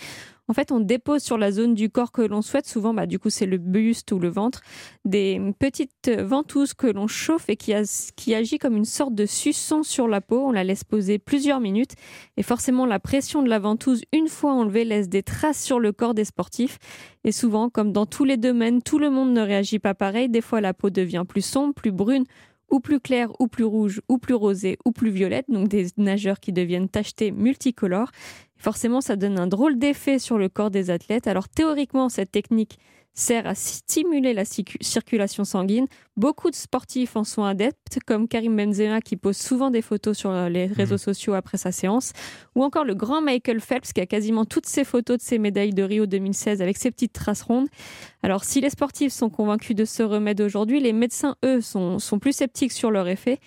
[0.48, 3.18] En fait, on dépose sur la zone du corps que l'on souhaite, souvent bah, du
[3.18, 4.60] coup c'est le buste ou le ventre,
[5.04, 7.82] des petites ventouses que l'on chauffe et qui, a,
[8.16, 10.44] qui agit comme une sorte de suçon sur la peau.
[10.46, 11.92] On la laisse poser plusieurs minutes
[12.36, 15.92] et forcément la pression de la ventouse, une fois enlevée, laisse des traces sur le
[15.92, 16.78] corps des sportifs.
[17.24, 20.28] Et souvent, comme dans tous les domaines, tout le monde ne réagit pas pareil.
[20.28, 22.24] Des fois, la peau devient plus sombre, plus brune
[22.72, 26.40] ou plus claire, ou plus rouge, ou plus rosée, ou plus violette, donc des nageurs
[26.40, 28.10] qui deviennent tachetés multicolores.
[28.56, 31.26] Forcément, ça donne un drôle d'effet sur le corps des athlètes.
[31.26, 32.78] Alors théoriquement, cette technique
[33.14, 35.86] sert à stimuler la circulation sanguine.
[36.16, 40.32] Beaucoup de sportifs en sont adeptes, comme Karim Benzema qui pose souvent des photos sur
[40.48, 42.12] les réseaux sociaux après sa séance,
[42.54, 45.74] ou encore le grand Michael Phelps qui a quasiment toutes ses photos de ses médailles
[45.74, 47.68] de Rio 2016 avec ses petites traces rondes.
[48.22, 52.18] Alors si les sportifs sont convaincus de ce remède aujourd'hui, les médecins, eux, sont, sont
[52.18, 53.40] plus sceptiques sur leur effet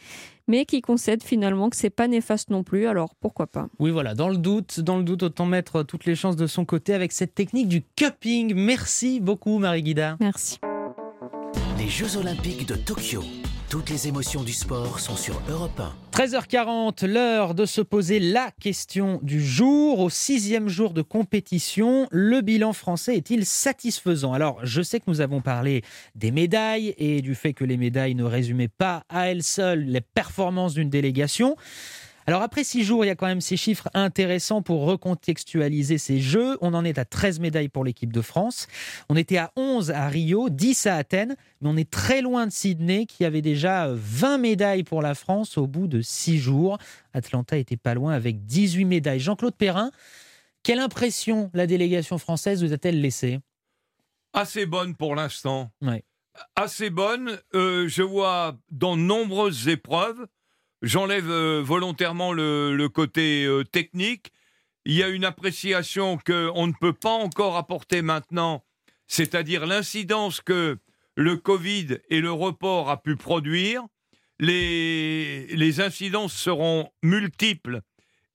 [0.48, 2.88] mais qui concède finalement que c'est pas néfaste non plus.
[2.88, 6.16] Alors pourquoi pas Oui, voilà, dans le doute, dans le doute, autant mettre toutes les
[6.16, 8.54] chances de son côté avec cette technique du cupping.
[8.56, 10.18] Merci beaucoup, Marie Guida.
[10.20, 10.60] Merci.
[11.78, 13.22] Les Jeux Olympiques de Tokyo.
[13.76, 15.94] Toutes les émotions du sport sont sur Europe 1.
[16.14, 20.00] 13h40, l'heure de se poser la question du jour.
[20.00, 24.32] Au sixième jour de compétition, le bilan français est-il satisfaisant?
[24.32, 25.82] Alors, je sais que nous avons parlé
[26.16, 30.00] des médailles et du fait que les médailles ne résumaient pas à elles seules les
[30.00, 31.58] performances d'une délégation.
[32.28, 36.20] Alors après six jours, il y a quand même ces chiffres intéressants pour recontextualiser ces
[36.20, 36.58] Jeux.
[36.62, 38.68] On en est à 13 médailles pour l'équipe de France.
[39.10, 42.52] On était à 11 à Rio, 10 à Athènes, mais on est très loin de
[42.52, 46.80] Sydney qui avait déjà 20 médailles pour la France au bout de six jours.
[47.14, 49.20] Atlanta était pas loin avec 18 médailles.
[49.20, 49.92] Jean-Claude Perrin,
[50.64, 53.40] quelle impression la délégation française vous a-t-elle laissé
[54.34, 55.70] Assez bonne pour l'instant.
[55.82, 56.04] Ouais.
[56.56, 57.40] Assez bonne.
[57.54, 60.26] Euh, je vois dans nombreuses épreuves
[60.86, 64.32] J'enlève euh, volontairement le, côté euh, technique.
[64.86, 68.64] Il y a une appréciation qu'on ne peut pas encore apporter maintenant,
[69.08, 70.78] c'est-à-dire l'incidence que
[71.16, 73.82] le Covid et le report a pu produire.
[74.38, 77.82] Les, les incidences seront multiples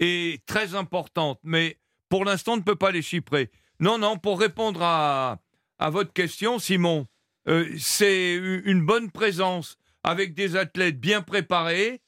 [0.01, 3.53] et très importantes, mais pour l'instant, on ne peut pas les chiffrer.
[3.79, 5.39] Non, non, pour répondre à,
[5.79, 7.07] à votre question, Simon,
[7.47, 12.01] euh, c'est une bonne présence avec des athlètes bien préparés,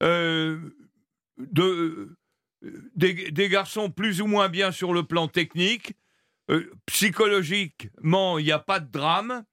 [0.00, 0.58] de,
[2.94, 5.94] des, garçons plus ou moins bien sur le plan technique.
[6.50, 9.44] Euh, psychologiquement, il n'y a pas de drame.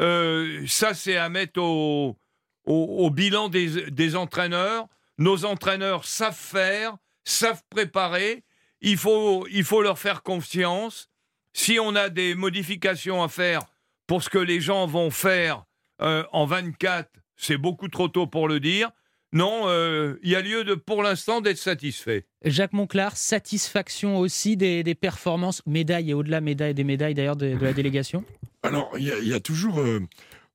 [0.00, 2.18] Euh, ça, c'est à mettre au,
[2.64, 4.88] au, bilan des, des, entraîneurs.
[5.18, 8.44] Nos entraîneurs savent faire, savent préparer.
[8.80, 11.08] Il faut, il faut leur faire confiance.
[11.52, 13.62] Si on a des modifications à faire
[14.06, 15.64] pour ce que les gens vont faire
[15.98, 18.90] en 24, c'est beaucoup trop tôt pour le dire.
[19.32, 22.26] Non, euh, il y a lieu de, pour l'instant d'être satisfait.
[22.44, 27.72] Jacques Monclar, satisfaction aussi des, performances, médailles et au-delà médailles, des médailles d'ailleurs de, la
[27.72, 28.24] délégation?
[28.62, 29.80] Alors, il y, a toujours...
[29.80, 30.00] Euh,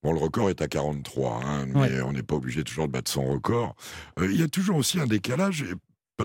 [0.04, 3.10] bon, le record est à 43, hein, mais on n'est pas obligé toujours de battre
[3.10, 3.76] son record.
[4.20, 5.66] Euh, il y a toujours aussi un décalage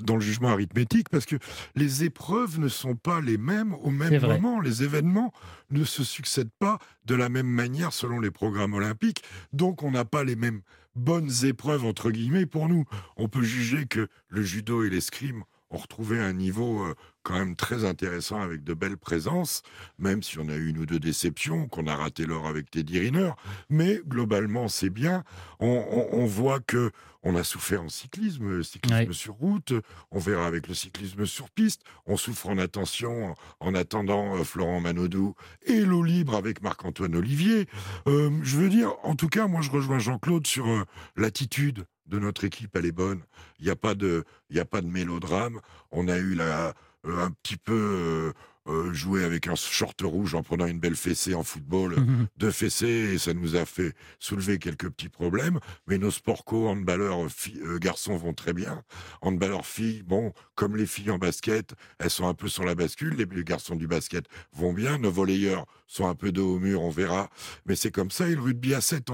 [0.02, 1.36] dans le jugement arithmétique parce que
[1.74, 4.60] les épreuves ne sont pas les mêmes au même moment.
[4.60, 5.32] Les événements
[5.70, 9.22] ne se succèdent pas de la même manière selon les programmes olympiques.
[9.52, 10.62] Donc, on n'a pas les mêmes
[10.94, 12.84] bonnes épreuves, entre guillemets, pour nous.
[13.16, 17.56] On peut juger que le judo et l'escrime on retrouvait un niveau euh, quand même
[17.56, 19.62] très intéressant avec de belles présences,
[19.98, 22.98] même si on a eu une ou deux déceptions, qu'on a raté l'or avec Teddy
[22.98, 23.32] Riner.
[23.68, 25.24] Mais globalement, c'est bien.
[25.58, 26.90] On, voit que
[27.22, 29.74] on a souffert en cyclisme, cyclisme sur route.
[30.10, 31.82] On verra avec le cyclisme sur piste.
[32.06, 35.34] On souffre en attention en attendant euh, Florent Manodou
[35.66, 37.66] et l'eau libre avec Marc-Antoine Olivier.
[38.06, 40.84] Euh, je veux dire, en tout cas, moi, je rejoins Jean-Claude sur euh,
[41.16, 43.22] l'attitude de notre équipe, elle est bonne.
[43.58, 44.24] Il n'y a pas de,
[44.56, 45.60] a pas de mélodrame.
[45.92, 48.32] On a eu la, un petit peu
[48.70, 52.26] euh, jouer avec un short rouge en prenant une belle fessée en football, mhm.
[52.36, 55.58] deux fessées, et ça nous a fait soulever quelques petits problèmes.
[55.86, 57.18] Mais nos sport co, handballeurs
[57.64, 58.82] euh, garçons vont très bien.
[59.22, 63.14] Handballeurs filles, bon, comme les filles en basket, elles sont un peu sur la bascule.
[63.16, 64.98] Les, garçons du basket vont bien.
[64.98, 67.30] Nos volleyeurs sont un peu de haut mur, on verra.
[67.64, 68.28] Mais c'est comme ça.
[68.28, 69.08] Et le rugby à 7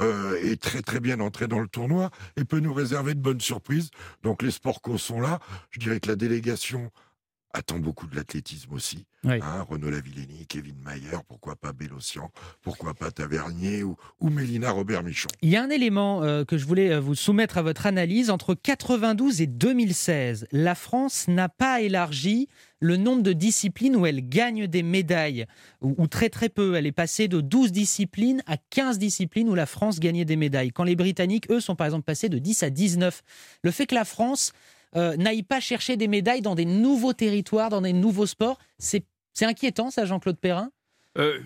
[0.00, 3.40] euh, est très très bien entré dans le tournoi et peut nous réserver de bonnes
[3.40, 3.90] surprises.
[4.24, 5.38] Donc les sport co sont là.
[5.70, 6.90] Je dirais que la délégation
[7.52, 9.06] attend beaucoup de l'athlétisme aussi.
[9.24, 12.30] Hein, Renaud Lavillenie, Kevin Mayer, pourquoi pas Bélocian,
[12.62, 15.28] pourquoi pas Tavernier ou, Mélina Robert-Michon.
[15.42, 18.30] Il y a un élément euh, que je voulais euh, vous soumettre à votre analyse.
[18.30, 24.26] Entre 92 et 2016, la France n'a pas élargi le nombre de disciplines où elle
[24.26, 25.44] gagne des médailles,
[25.82, 26.76] ou, très très peu.
[26.76, 30.70] Elle est passée de 12 disciplines à 15 disciplines où la France gagnait des médailles.
[30.70, 33.22] Quand les Britanniques, eux, sont par exemple passés de 10 à 19.
[33.62, 34.52] Le fait que la France
[34.96, 38.58] euh, n'aille pas chercher des médailles dans des nouveaux territoires, dans des nouveaux sports.
[38.78, 39.04] C'est
[39.40, 40.70] inquiétant, ça, Jean-Claude Perrin?
[41.18, 41.38] Euh,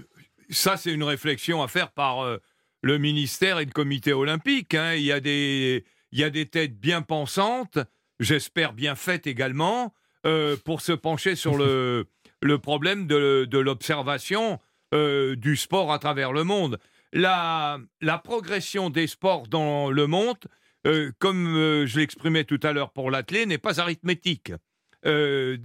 [0.50, 2.38] Ça, c'est une réflexion à faire par euh,
[2.82, 4.74] le ministère et le comité olympique.
[4.74, 4.94] Hein.
[4.94, 7.78] Il, y a des, il y a des têtes bien pensantes,
[8.18, 9.94] j'espère bien faites également,
[10.64, 12.06] pour se pencher sur le,
[12.40, 14.58] le problème de, de l'observation
[14.92, 16.78] du sport à travers le monde.
[17.12, 20.38] La, la progression des sports dans le monde
[20.86, 24.52] euh, comme euh, je l'exprimais tout à l'heure pour l'athlète, n'est pas arithmétique.
[25.06, 25.56] Euh,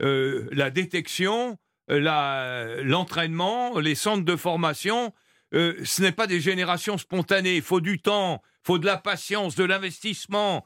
[0.00, 1.58] la détection,
[1.88, 5.12] l'entraînement, les centres de formation,
[5.52, 7.56] ce n'est pas des générations spontanées.
[7.56, 10.64] Il faut du temps, il faut de la patience, de l'investissement,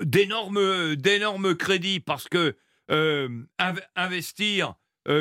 [0.00, 2.56] d'énormes crédits, parce que
[3.96, 4.74] investir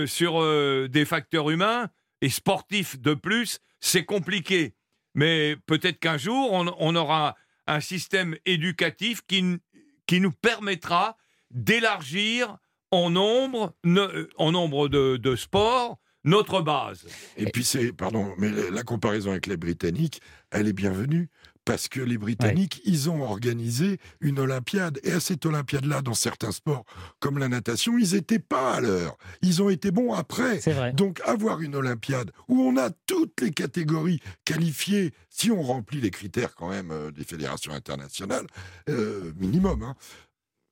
[0.05, 1.89] sur des facteurs humains
[2.21, 4.75] et sportifs de plus, c'est compliqué
[5.15, 9.41] mais peut-être qu'un jour, on, aura un système éducatif qui,
[10.19, 11.17] nous permettra
[11.49, 12.57] d'élargir
[12.91, 13.73] en nombre,
[14.37, 17.07] en nombre de, de sports notre base.
[17.37, 21.29] Et puis c'est, pardon, mais la comparaison avec les Britanniques, elle est bienvenue
[21.65, 24.99] parce que les Britanniques, ils ont organisé une Olympiade.
[25.03, 26.85] Et à cette Olympiade-là, dans certains sports,
[27.19, 29.17] comme la natation, ils n'étaient pas à l'heure.
[29.41, 30.59] Ils ont été bons après.
[30.93, 36.11] Donc avoir une Olympiade où on a toutes les catégories qualifiées, si on remplit les
[36.11, 38.45] critères quand même euh, des fédérations internationales,
[38.89, 39.95] euh, minimum, hein,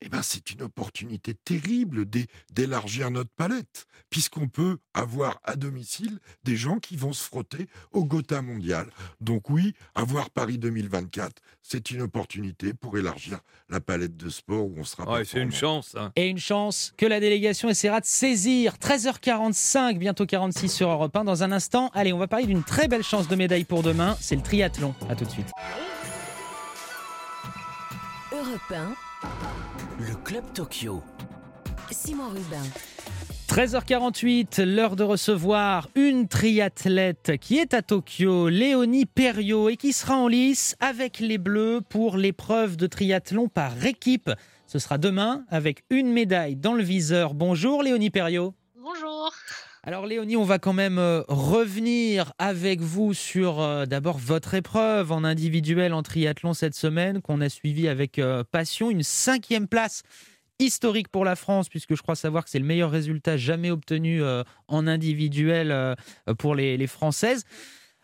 [0.06, 2.06] eh ben, c'est une opportunité terrible
[2.52, 8.04] d'élargir notre palette, puisqu'on peut avoir à domicile des gens qui vont se frotter au
[8.04, 8.88] Gotha mondial.
[9.22, 13.40] Donc oui, avoir Paris 2024, c'est une opportunité pour élargir
[13.70, 15.10] la palette de sport où on sera.
[15.10, 15.96] Ouais, c'est une chance.
[15.98, 16.12] Hein.
[16.18, 18.74] Et une chance que la délégation essaiera de saisir.
[18.76, 21.24] 13h45, bientôt 46 sur Europe 1.
[21.24, 24.18] Dans un instant, allez, on va parler d'une très belle chance de médaille pour demain.
[24.20, 24.94] C'est le triathlon.
[25.10, 25.48] À tout de suite.
[28.34, 29.13] Europe 1.
[30.00, 31.02] Le Club Tokyo.
[31.92, 32.64] Simon Rubin.
[33.48, 40.18] 13h48, l'heure de recevoir une triathlète qui est à Tokyo, Léonie Perriot, et qui sera
[40.18, 44.32] en lice avec les Bleus pour l'épreuve de triathlon par équipe.
[44.66, 47.34] Ce sera demain avec une médaille dans le viseur.
[47.34, 48.56] Bonjour Léonie Perriot.
[49.86, 55.12] Alors Léonie, on va quand même euh, revenir avec vous sur euh, d'abord votre épreuve
[55.12, 60.04] en individuel en triathlon cette semaine qu'on a suivi avec euh, passion, une cinquième place
[60.58, 64.22] historique pour la France puisque je crois savoir que c'est le meilleur résultat jamais obtenu
[64.70, 65.96] en individuel
[66.38, 67.44] pour les, les, Françaises.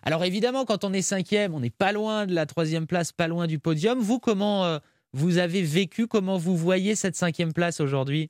[0.03, 3.29] Alors évidemment, quand on est cinquième, on n'est pas loin de la troisième place, pas
[3.29, 3.99] loin du podium.
[3.99, 4.79] Vous, comment
[5.13, 8.29] vous avez vécu, comment vous voyez cette cinquième place aujourd'hui?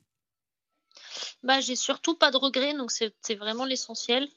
[1.42, 4.28] Bah, j'ai surtout pas de regrets, donc c'est vraiment l'essentiel.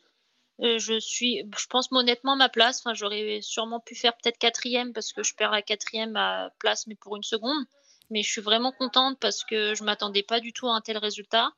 [0.62, 2.80] Euh, je suis, je pense honnêtement ma place.
[2.80, 6.18] Enfin, j'aurais sûrement pu faire peut-être quatrième parce que je perds la quatrième
[6.60, 7.66] place, mais pour une seconde.
[8.10, 10.98] Mais je suis vraiment contente parce que je m'attendais pas du tout à un tel
[10.98, 11.52] résultat.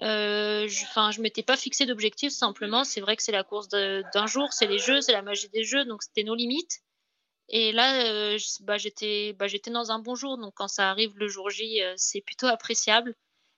[0.00, 2.84] Euh, je, enfin, je m'étais pas fixé d'objectif simplement.
[2.84, 5.64] C'est vrai que c'est la course d'un jour, c'est les jeux, c'est la magie des
[5.64, 6.80] jeux, donc c'était nos limites.
[7.48, 10.38] Et là, euh, bah, j'étais, bah, j'étais dans un bon jour.
[10.38, 13.14] Donc quand ça arrive le jour J, c'est plutôt appréciable.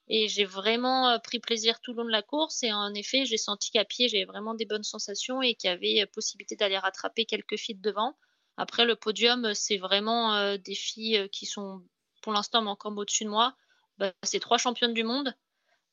[0.07, 2.63] Et j'ai vraiment euh, pris plaisir tout le long de la course.
[2.63, 5.73] Et en effet, j'ai senti qu'à pied, j'avais vraiment des bonnes sensations et qu'il y
[5.73, 8.17] avait euh, possibilité d'aller rattraper quelques filles devant.
[8.57, 11.81] Après, le podium, c'est vraiment euh, des filles qui sont
[12.25, 13.55] pour l'instant, encore au-dessus de moi,
[13.99, 15.31] bah, c'est trois championnes du monde.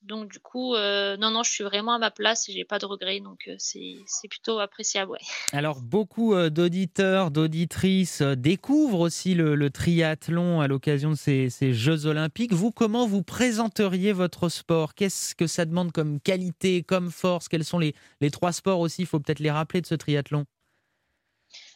[0.03, 2.81] Donc du coup, euh, non, non, je suis vraiment à ma place et j'ai pas
[2.81, 5.13] de regrets, donc euh, c'est plutôt appréciable.
[5.13, 5.19] Ouais.
[5.53, 12.53] Alors beaucoup euh, d'auditeurs, d'auditrices découvrent aussi le, triathlon à l'occasion de ces, Jeux olympiques.
[12.53, 14.95] Vous, comment vous présenteriez votre sport?
[14.95, 17.49] Qu'est-ce que ça demande comme qualité, comme force?
[17.49, 19.03] Quels sont les, les trois sports aussi?
[19.03, 20.45] Il faut peut-être les rappeler de ce triathlon.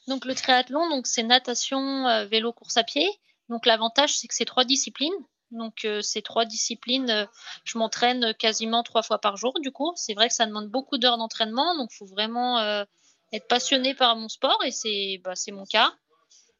[0.08, 3.08] Donc le triathlon, donc c'est natation, vélo, course à pied.
[3.48, 5.14] Donc l'avantage, c'est que c'est trois disciplines.
[5.57, 7.26] Donc euh, ces trois disciplines, euh,
[7.64, 9.54] je m'entraîne quasiment trois fois par jour.
[9.61, 12.84] Du coup, c'est vrai que ça demande beaucoup d'heures d'entraînement, donc il faut vraiment euh,
[13.32, 15.92] être passionné par mon sport et c'est bah, mon cas.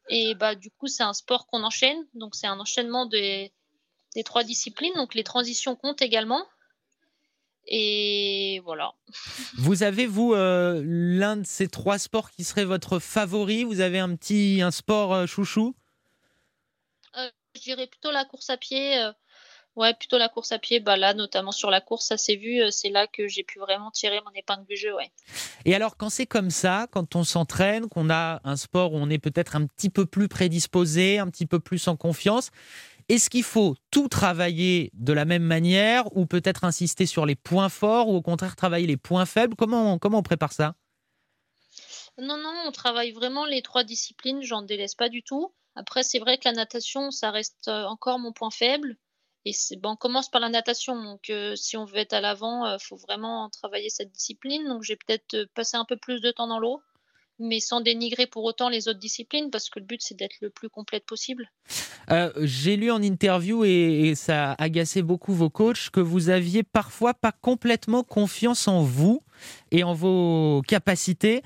[0.09, 3.51] Et bah du coup, c'est un sport qu'on enchaîne, donc c'est un enchaînement des,
[4.15, 4.93] des trois disciplines.
[4.95, 6.45] Donc les transitions comptent également.
[7.69, 8.93] Et voilà.
[9.57, 13.65] Vous avez, vous, l'un de ces trois sports qui serait votre favori?
[13.65, 15.75] Vous avez un petit un sport chouchou?
[17.57, 18.97] Je dirais plutôt la course à pied.
[18.97, 19.11] Euh,
[19.75, 20.79] ouais, plutôt la course à pied.
[20.79, 22.61] Bah là, notamment sur la course, ça s'est vu.
[22.61, 24.95] Euh, c'est là que j'ai pu vraiment tirer mon épingle du jeu.
[24.95, 25.11] Ouais.
[25.65, 29.09] Et alors, quand c'est comme ça, quand on s'entraîne, qu'on a un sport où on
[29.09, 32.51] est peut-être un petit peu plus prédisposé, un petit peu plus en confiance,
[33.09, 37.69] est-ce qu'il faut tout travailler de la même manière ou peut-être insister sur les points
[37.69, 39.55] forts ou au contraire travailler les points faibles?
[39.55, 40.75] Comment, comment on prépare ça?
[42.19, 45.53] Non, non, on travaille vraiment les trois disciplines, j'en délaisse pas du tout.
[45.75, 48.97] Après, c'est vrai que la natation, ça reste euh, encore mon point faible.
[49.45, 51.01] Et bon, on commence par la natation.
[51.01, 54.67] Donc, euh, si on veut être à l'avant, il euh, faut vraiment travailler cette discipline.
[54.67, 56.81] Donc, j'ai peut-être passé un peu plus de temps dans l'eau,
[57.37, 60.49] mais sans dénigrer pour autant les autres disciplines, parce que le but, c'est d'être le
[60.49, 61.51] plus complète possible.
[62.41, 66.63] j'ai lu en interview, et, et, ça a agacé beaucoup vos coachs, que vous aviez
[66.63, 69.21] parfois pas complètement confiance en vous
[69.69, 71.43] et en vos capacités.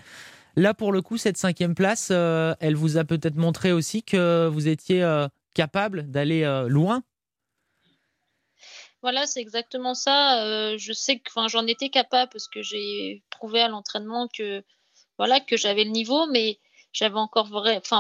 [0.56, 4.48] Là, pour le coup, cette cinquième place, euh, elle vous a peut-être montré aussi que
[4.48, 7.04] vous étiez euh, capable d'aller euh, loin.
[9.02, 10.78] Voilà, c'est exactement ça.
[10.78, 14.64] je sais que j'en étais capable parce que j'ai prouvé à l'entraînement que
[15.18, 16.60] voilà que j'avais le niveau, mais
[16.94, 17.50] j'avais encore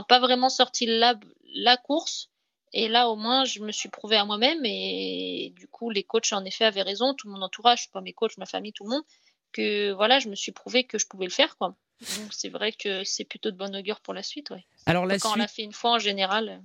[0.07, 1.15] pas vraiment sorti la,
[1.55, 2.29] la course.
[2.73, 4.63] Et là, au moins, je me suis prouvé à moi-même.
[4.63, 7.13] Et du coup, les coachs, en effet, avaient raison.
[7.15, 9.03] Tout mon entourage, pas mes coachs, ma famille, tout le monde,
[9.51, 11.57] que voilà, je me suis prouvé que je pouvais le faire.
[11.57, 11.75] Quoi.
[12.17, 14.49] Donc c'est vrai que c'est plutôt de bonne augure pour la suite.
[14.49, 14.65] Ouais.
[14.85, 16.49] Alors la Quand on l'a fait une fois en général.
[16.49, 16.57] Euh,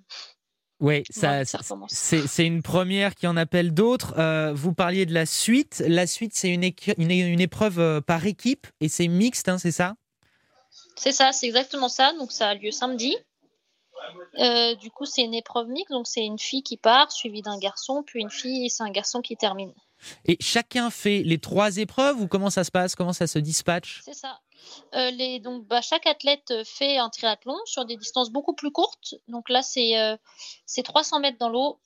[0.78, 4.14] oui, ça, c'est une première qui en appelle d'autres.
[4.18, 5.82] Euh, vous parliez de la suite.
[5.86, 9.94] La suite, c'est une, une, épreuve euh, par équipe et c'est mixte, hein, c'est ça?
[10.96, 12.12] C'est ça, c'est exactement ça.
[12.18, 13.16] Donc ça a lieu samedi.
[14.80, 15.92] du coup, c'est une épreuve mixte.
[15.92, 18.90] Donc c'est une fille qui part, suivie d'un garçon, puis une fille et c'est un
[18.90, 19.72] garçon qui termine.
[20.26, 22.94] Et chacun fait les trois épreuves ou comment ça se passe?
[22.94, 24.02] Comment ça se dispatche?
[24.04, 24.40] C'est ça.
[24.94, 29.14] Euh, donc, bah, chaque athlète fait un triathlon sur des distances beaucoup plus courtes.
[29.28, 30.16] Donc là, c'est euh,
[30.82, 31.78] 300 mètres dans l'eau,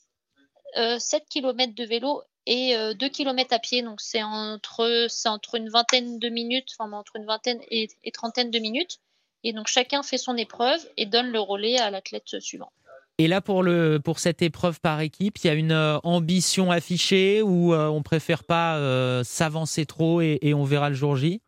[0.76, 3.82] euh, 7 km de vélo et 2 euh, km à pied.
[3.82, 8.98] Donc c'est entre, une vingtaine de minutes, entre une vingtaine et, trentaine de minutes.
[9.42, 12.72] Et donc chacun fait son épreuve et donne le relais à l'athlète suivant.
[13.20, 17.74] Et là, pour, cette épreuve par équipe, il y a une euh, ambition affichée ou
[17.74, 21.42] euh, on préfère pas euh, s'avancer trop et, on verra le jour J?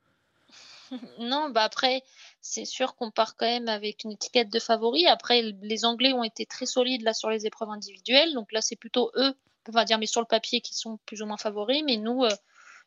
[1.18, 2.02] Non, bah après,
[2.40, 5.06] c'est sûr qu'on part quand même avec une étiquette de favori.
[5.06, 8.34] Après, les Anglais ont été très solides là sur les épreuves individuelles.
[8.34, 9.34] Donc là, c'est plutôt eux,
[9.68, 11.82] on va dire, mais sur le papier, qui sont plus ou moins favoris.
[11.84, 12.24] Mais nous,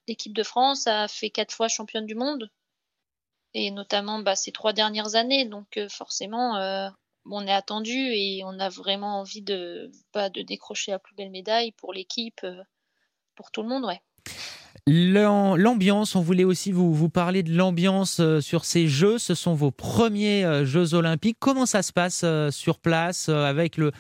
[0.08, 2.50] l'équipe de France a fait quatre fois championne du monde.
[3.54, 5.46] Et notamment bah, ces trois dernières années.
[5.46, 6.92] Donc forcément,
[7.32, 11.32] on est attendu et on a vraiment envie de, bah, de décrocher la plus belle
[11.32, 12.64] médaille pour l'équipe, euh,
[13.36, 14.02] pour tout le monde, ouais.
[14.88, 19.18] L'ambiance, on voulait aussi vous, vous parler de l'ambiance euh, sur ces Jeux.
[19.18, 21.38] Ce sont vos premiers euh, Jeux olympiques.
[21.40, 23.92] Comment ça se passe sur place avec le,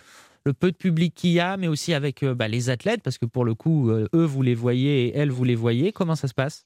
[0.59, 3.45] peu de public qu'il y a, mais aussi avec bah, les athlètes, parce que pour
[3.45, 5.91] le coup, eux, vous les voyez et elles, vous les voyez.
[5.91, 6.65] Comment ça se passe?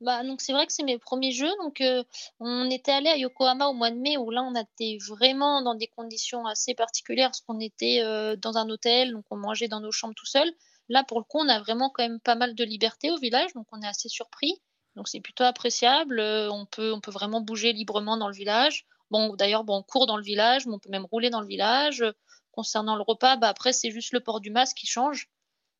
[0.00, 1.50] Bah, donc c'est vrai que c'est mes premiers jeux.
[1.62, 2.04] Donc euh,
[2.40, 5.74] on était allé à Yokohama au mois de mai où là on était vraiment dans
[5.74, 9.80] des conditions assez particulières parce qu'on était euh, dans un hôtel, donc on mangeait dans
[9.80, 10.50] nos chambres tout seul.
[10.88, 13.52] Là pour le coup on a vraiment quand même pas mal de liberté au village,
[13.54, 14.60] donc on est assez surpris.
[14.96, 16.20] Donc c'est plutôt appréciable.
[16.20, 18.86] Euh, on peut vraiment bouger librement dans le village.
[19.10, 21.46] Bon d'ailleurs bon on court dans le village, mais on peut même rouler dans le
[21.46, 22.04] village.
[22.52, 25.28] Concernant le repas, bah, après c'est juste le port du masque qui change.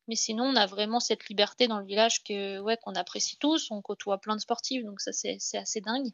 [0.07, 3.71] Mais sinon, on a vraiment cette liberté dans le village que ouais, qu'on apprécie tous.
[3.71, 6.11] On côtoie plein de sportifs, donc ça, c'est, assez dingue.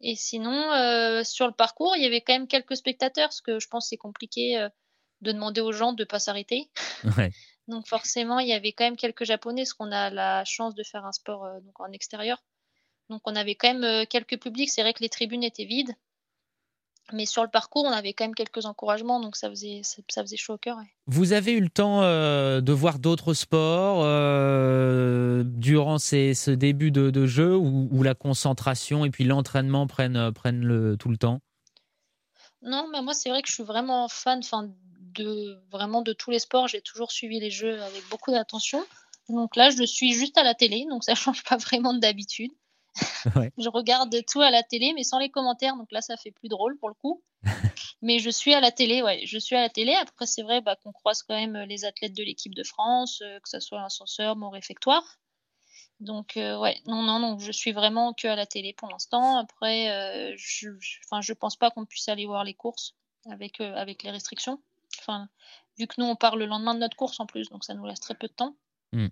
[0.00, 3.58] Et sinon, euh, sur le parcours, il y avait quand même quelques spectateurs, parce que
[3.60, 4.68] je pense c'est compliqué euh,
[5.22, 6.70] de demander aux gens de ne pas s'arrêter.
[7.68, 10.82] donc forcément, il y avait quand même quelques Japonais, parce qu'on a la chance de
[10.82, 12.42] faire un sport euh, donc en extérieur.
[13.08, 14.70] Donc on avait quand même quelques publics.
[14.70, 15.94] C'est vrai que les tribunes étaient vides.
[17.12, 20.36] Mais sur le parcours, on avait quand même quelques encouragements, donc ça faisait, ça, faisait
[20.36, 20.78] chaud au cœur.
[21.06, 26.90] Vous avez eu le temps euh, de voir d'autres sports euh, durant ces, ce début
[26.90, 31.40] de, jeu où, la concentration et puis l'entraînement prennent, prennent le, tout le temps?
[32.62, 34.42] Non, mais moi c'est vrai que je suis vraiment fan
[35.12, 36.68] de, vraiment de tous les sports.
[36.68, 38.84] J'ai toujours suivi les jeux avec beaucoup d'attention.
[39.28, 42.52] Donc là, je suis juste à la télé, donc ça change pas vraiment d'habitude.
[43.58, 46.48] je regarde tout à la télé, mais sans les commentaires, donc là, ça fait plus
[46.48, 47.22] drôle pour le coup.
[48.02, 49.94] mais je suis à la télé, ouais, je suis à la télé.
[49.94, 53.40] Après, c'est vrai bah, qu'on croise quand même les athlètes de l'équipe de France, euh,
[53.40, 55.18] que ce soit l'ascenseur, mon réfectoire.
[56.00, 59.36] Donc, euh, ouais, non, non, non, je suis vraiment que à la télé pour l'instant.
[59.36, 60.70] Après, euh, je,
[61.06, 62.94] enfin, je pense pas qu'on puisse aller voir les courses
[63.30, 64.60] avec, avec les restrictions.
[65.00, 65.28] Enfin,
[65.78, 67.86] vu que nous, on part le lendemain de notre course en plus, donc ça nous
[67.86, 68.56] laisse très peu de temps.
[68.92, 69.08] Hmm.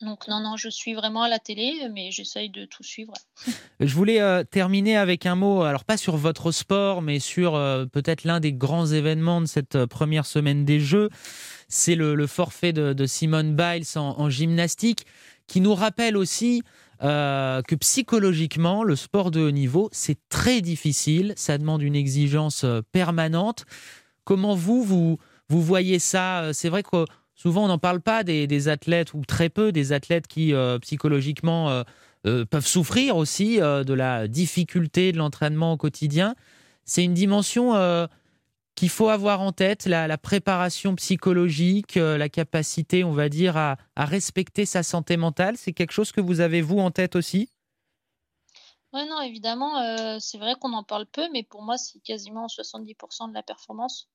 [0.00, 3.14] Donc non, non, je suis vraiment à la télé, mais j'essaye de tout suivre.
[3.80, 7.84] Je voulais euh, terminer avec un mot, alors pas sur votre sport, mais sur euh,
[7.86, 11.10] peut-être l'un des grands événements de cette euh, première semaine des Jeux.
[11.68, 15.04] C'est le, forfait de, Simone Biles en, gymnastique,
[15.46, 16.62] qui nous rappelle aussi
[17.00, 23.66] que psychologiquement, le sport de haut niveau, c'est très difficile, ça demande une exigence permanente.
[24.28, 25.18] Comment vous, vous,
[25.48, 26.50] vous voyez ça?
[26.52, 27.06] C'est vrai que
[27.38, 31.70] Souvent, on n'en parle pas des, athlètes, ou très peu, des athlètes qui euh, psychologiquement
[31.70, 31.84] euh,
[32.26, 36.34] euh, peuvent souffrir aussi de la difficulté de l'entraînement au quotidien.
[36.84, 37.74] C'est une dimension
[38.74, 44.66] qu'il faut avoir en tête, la, préparation psychologique, la capacité, on va dire, à, respecter
[44.66, 45.56] sa santé mentale.
[45.56, 47.50] C'est quelque chose que vous avez, vous, en tête aussi?
[48.92, 53.28] Oui, non, évidemment, c'est vrai qu'on en parle peu, mais pour moi, c'est quasiment 70%
[53.28, 54.08] de la performance.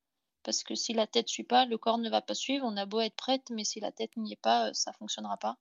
[0.43, 2.65] Parce que si la tête suit pas, le corps ne va pas suivre.
[2.67, 4.95] On a beau être prête, mais si la tête n'y est pas, euh, ça ne
[4.97, 5.57] fonctionnera pas.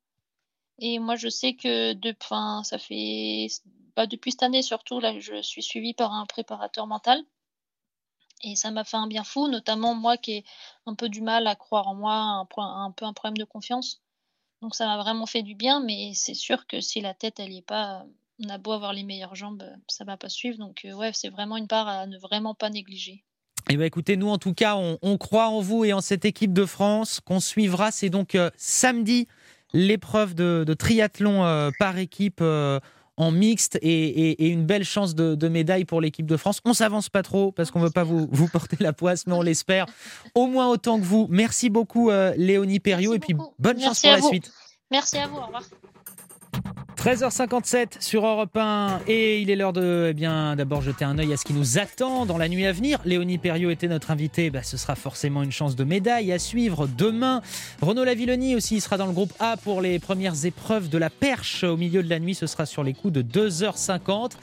[0.79, 1.95] Et moi, je sais que
[3.97, 7.23] bah, depuis cette année surtout, là, je suis suivie par un préparateur mental.
[8.43, 10.45] Et ça m'a fait un bien fou, notamment moi qui ai
[10.87, 14.03] un peu du mal à croire en moi, un, un peu un problème de confiance.
[14.63, 17.51] Donc ça m'a vraiment fait du bien, mais c'est sûr que si la tête, elle
[17.51, 18.05] n'y est pas,
[18.45, 20.59] on a beau avoir les meilleures jambes, ça ne va pas suivre.
[20.59, 23.25] Donc euh, ouais, c'est vraiment une part à ne vraiment pas négliger.
[23.71, 26.53] Eh bien, écoutez, nous, en tout cas, on, croit en vous et en cette équipe
[26.53, 27.91] de France qu'on suivra.
[27.91, 29.29] C'est donc euh, samedi
[29.73, 32.81] l'épreuve de, triathlon euh, par équipe euh,
[33.17, 36.61] en mixte et, une belle chance de, médaille pour l'équipe de France.
[36.65, 39.43] On s'avance pas trop parce qu'on veut pas vous, vous, porter la poisse, mais on
[39.43, 39.87] l'espère
[40.35, 41.27] au moins autant que vous.
[41.31, 44.53] Merci beaucoup, Léonie Perriot, et puis bonne chance pour la suite.
[44.91, 45.37] Merci à vous.
[45.37, 45.63] Au revoir.
[47.03, 51.33] 13h57 sur Europe 1 et il est l'heure de eh bien d'abord jeter un œil
[51.33, 53.01] à ce qui nous attend dans la nuit à venir.
[53.05, 56.87] Léonie Perriot était notre invité, bah, ce sera forcément une chance de médaille à suivre
[56.87, 57.43] demain.
[57.81, 61.65] Renaud Lavilloni aussi sera dans le groupe A pour les premières épreuves de la perche
[61.65, 64.35] au milieu de la nuit, ce sera sur les coups de 2h50.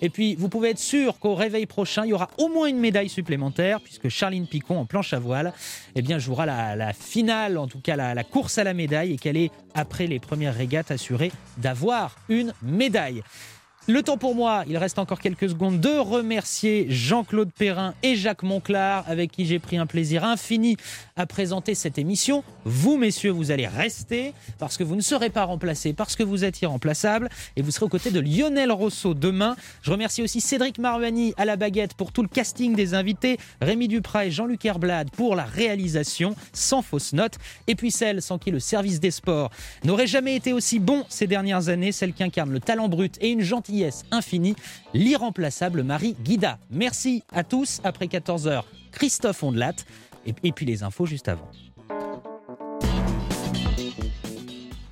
[0.00, 2.78] Et puis, vous pouvez être sûr qu'au réveil prochain, il y aura au moins une
[2.78, 5.52] médaille supplémentaire, puisque Charline Picon, en planche à voile,
[5.96, 9.16] eh bien, jouera la, finale, en tout cas la, la course à la médaille, et
[9.16, 13.22] qu'elle est, après les premières régates, assurée d'avoir une médaille.
[13.90, 18.42] Le temps pour moi, il reste encore quelques secondes, de remercier Jean-Claude Perrin et Jacques
[18.42, 20.76] Monclar, avec qui j'ai pris un plaisir infini
[21.16, 22.44] à présenter cette émission.
[22.66, 26.44] Vous, messieurs, vous allez rester parce que vous ne serez pas remplacés, parce que vous
[26.44, 29.56] êtes irremplaçables et vous serez aux côtés de Lionel Rousseau demain.
[29.80, 33.88] Je remercie aussi Cédric Marvani à la baguette pour tout le casting des invités, Rémi
[33.88, 38.50] Duprat et Jean-Luc Herblade pour la réalisation, sans fausse note, et puis celle sans qui
[38.50, 39.48] le service des sports
[39.84, 43.30] n'aurait jamais été aussi bon ces dernières années, celle qui incarne le talent brut et
[43.30, 43.40] une
[43.78, 44.54] gentillesse Infini,
[44.94, 46.58] l'irremplaçable Marie Guida.
[46.70, 47.80] Merci à tous.
[47.84, 48.62] Après 14h,
[48.92, 49.74] Christophe Ondelat.
[50.26, 51.48] Et puis les infos juste avant.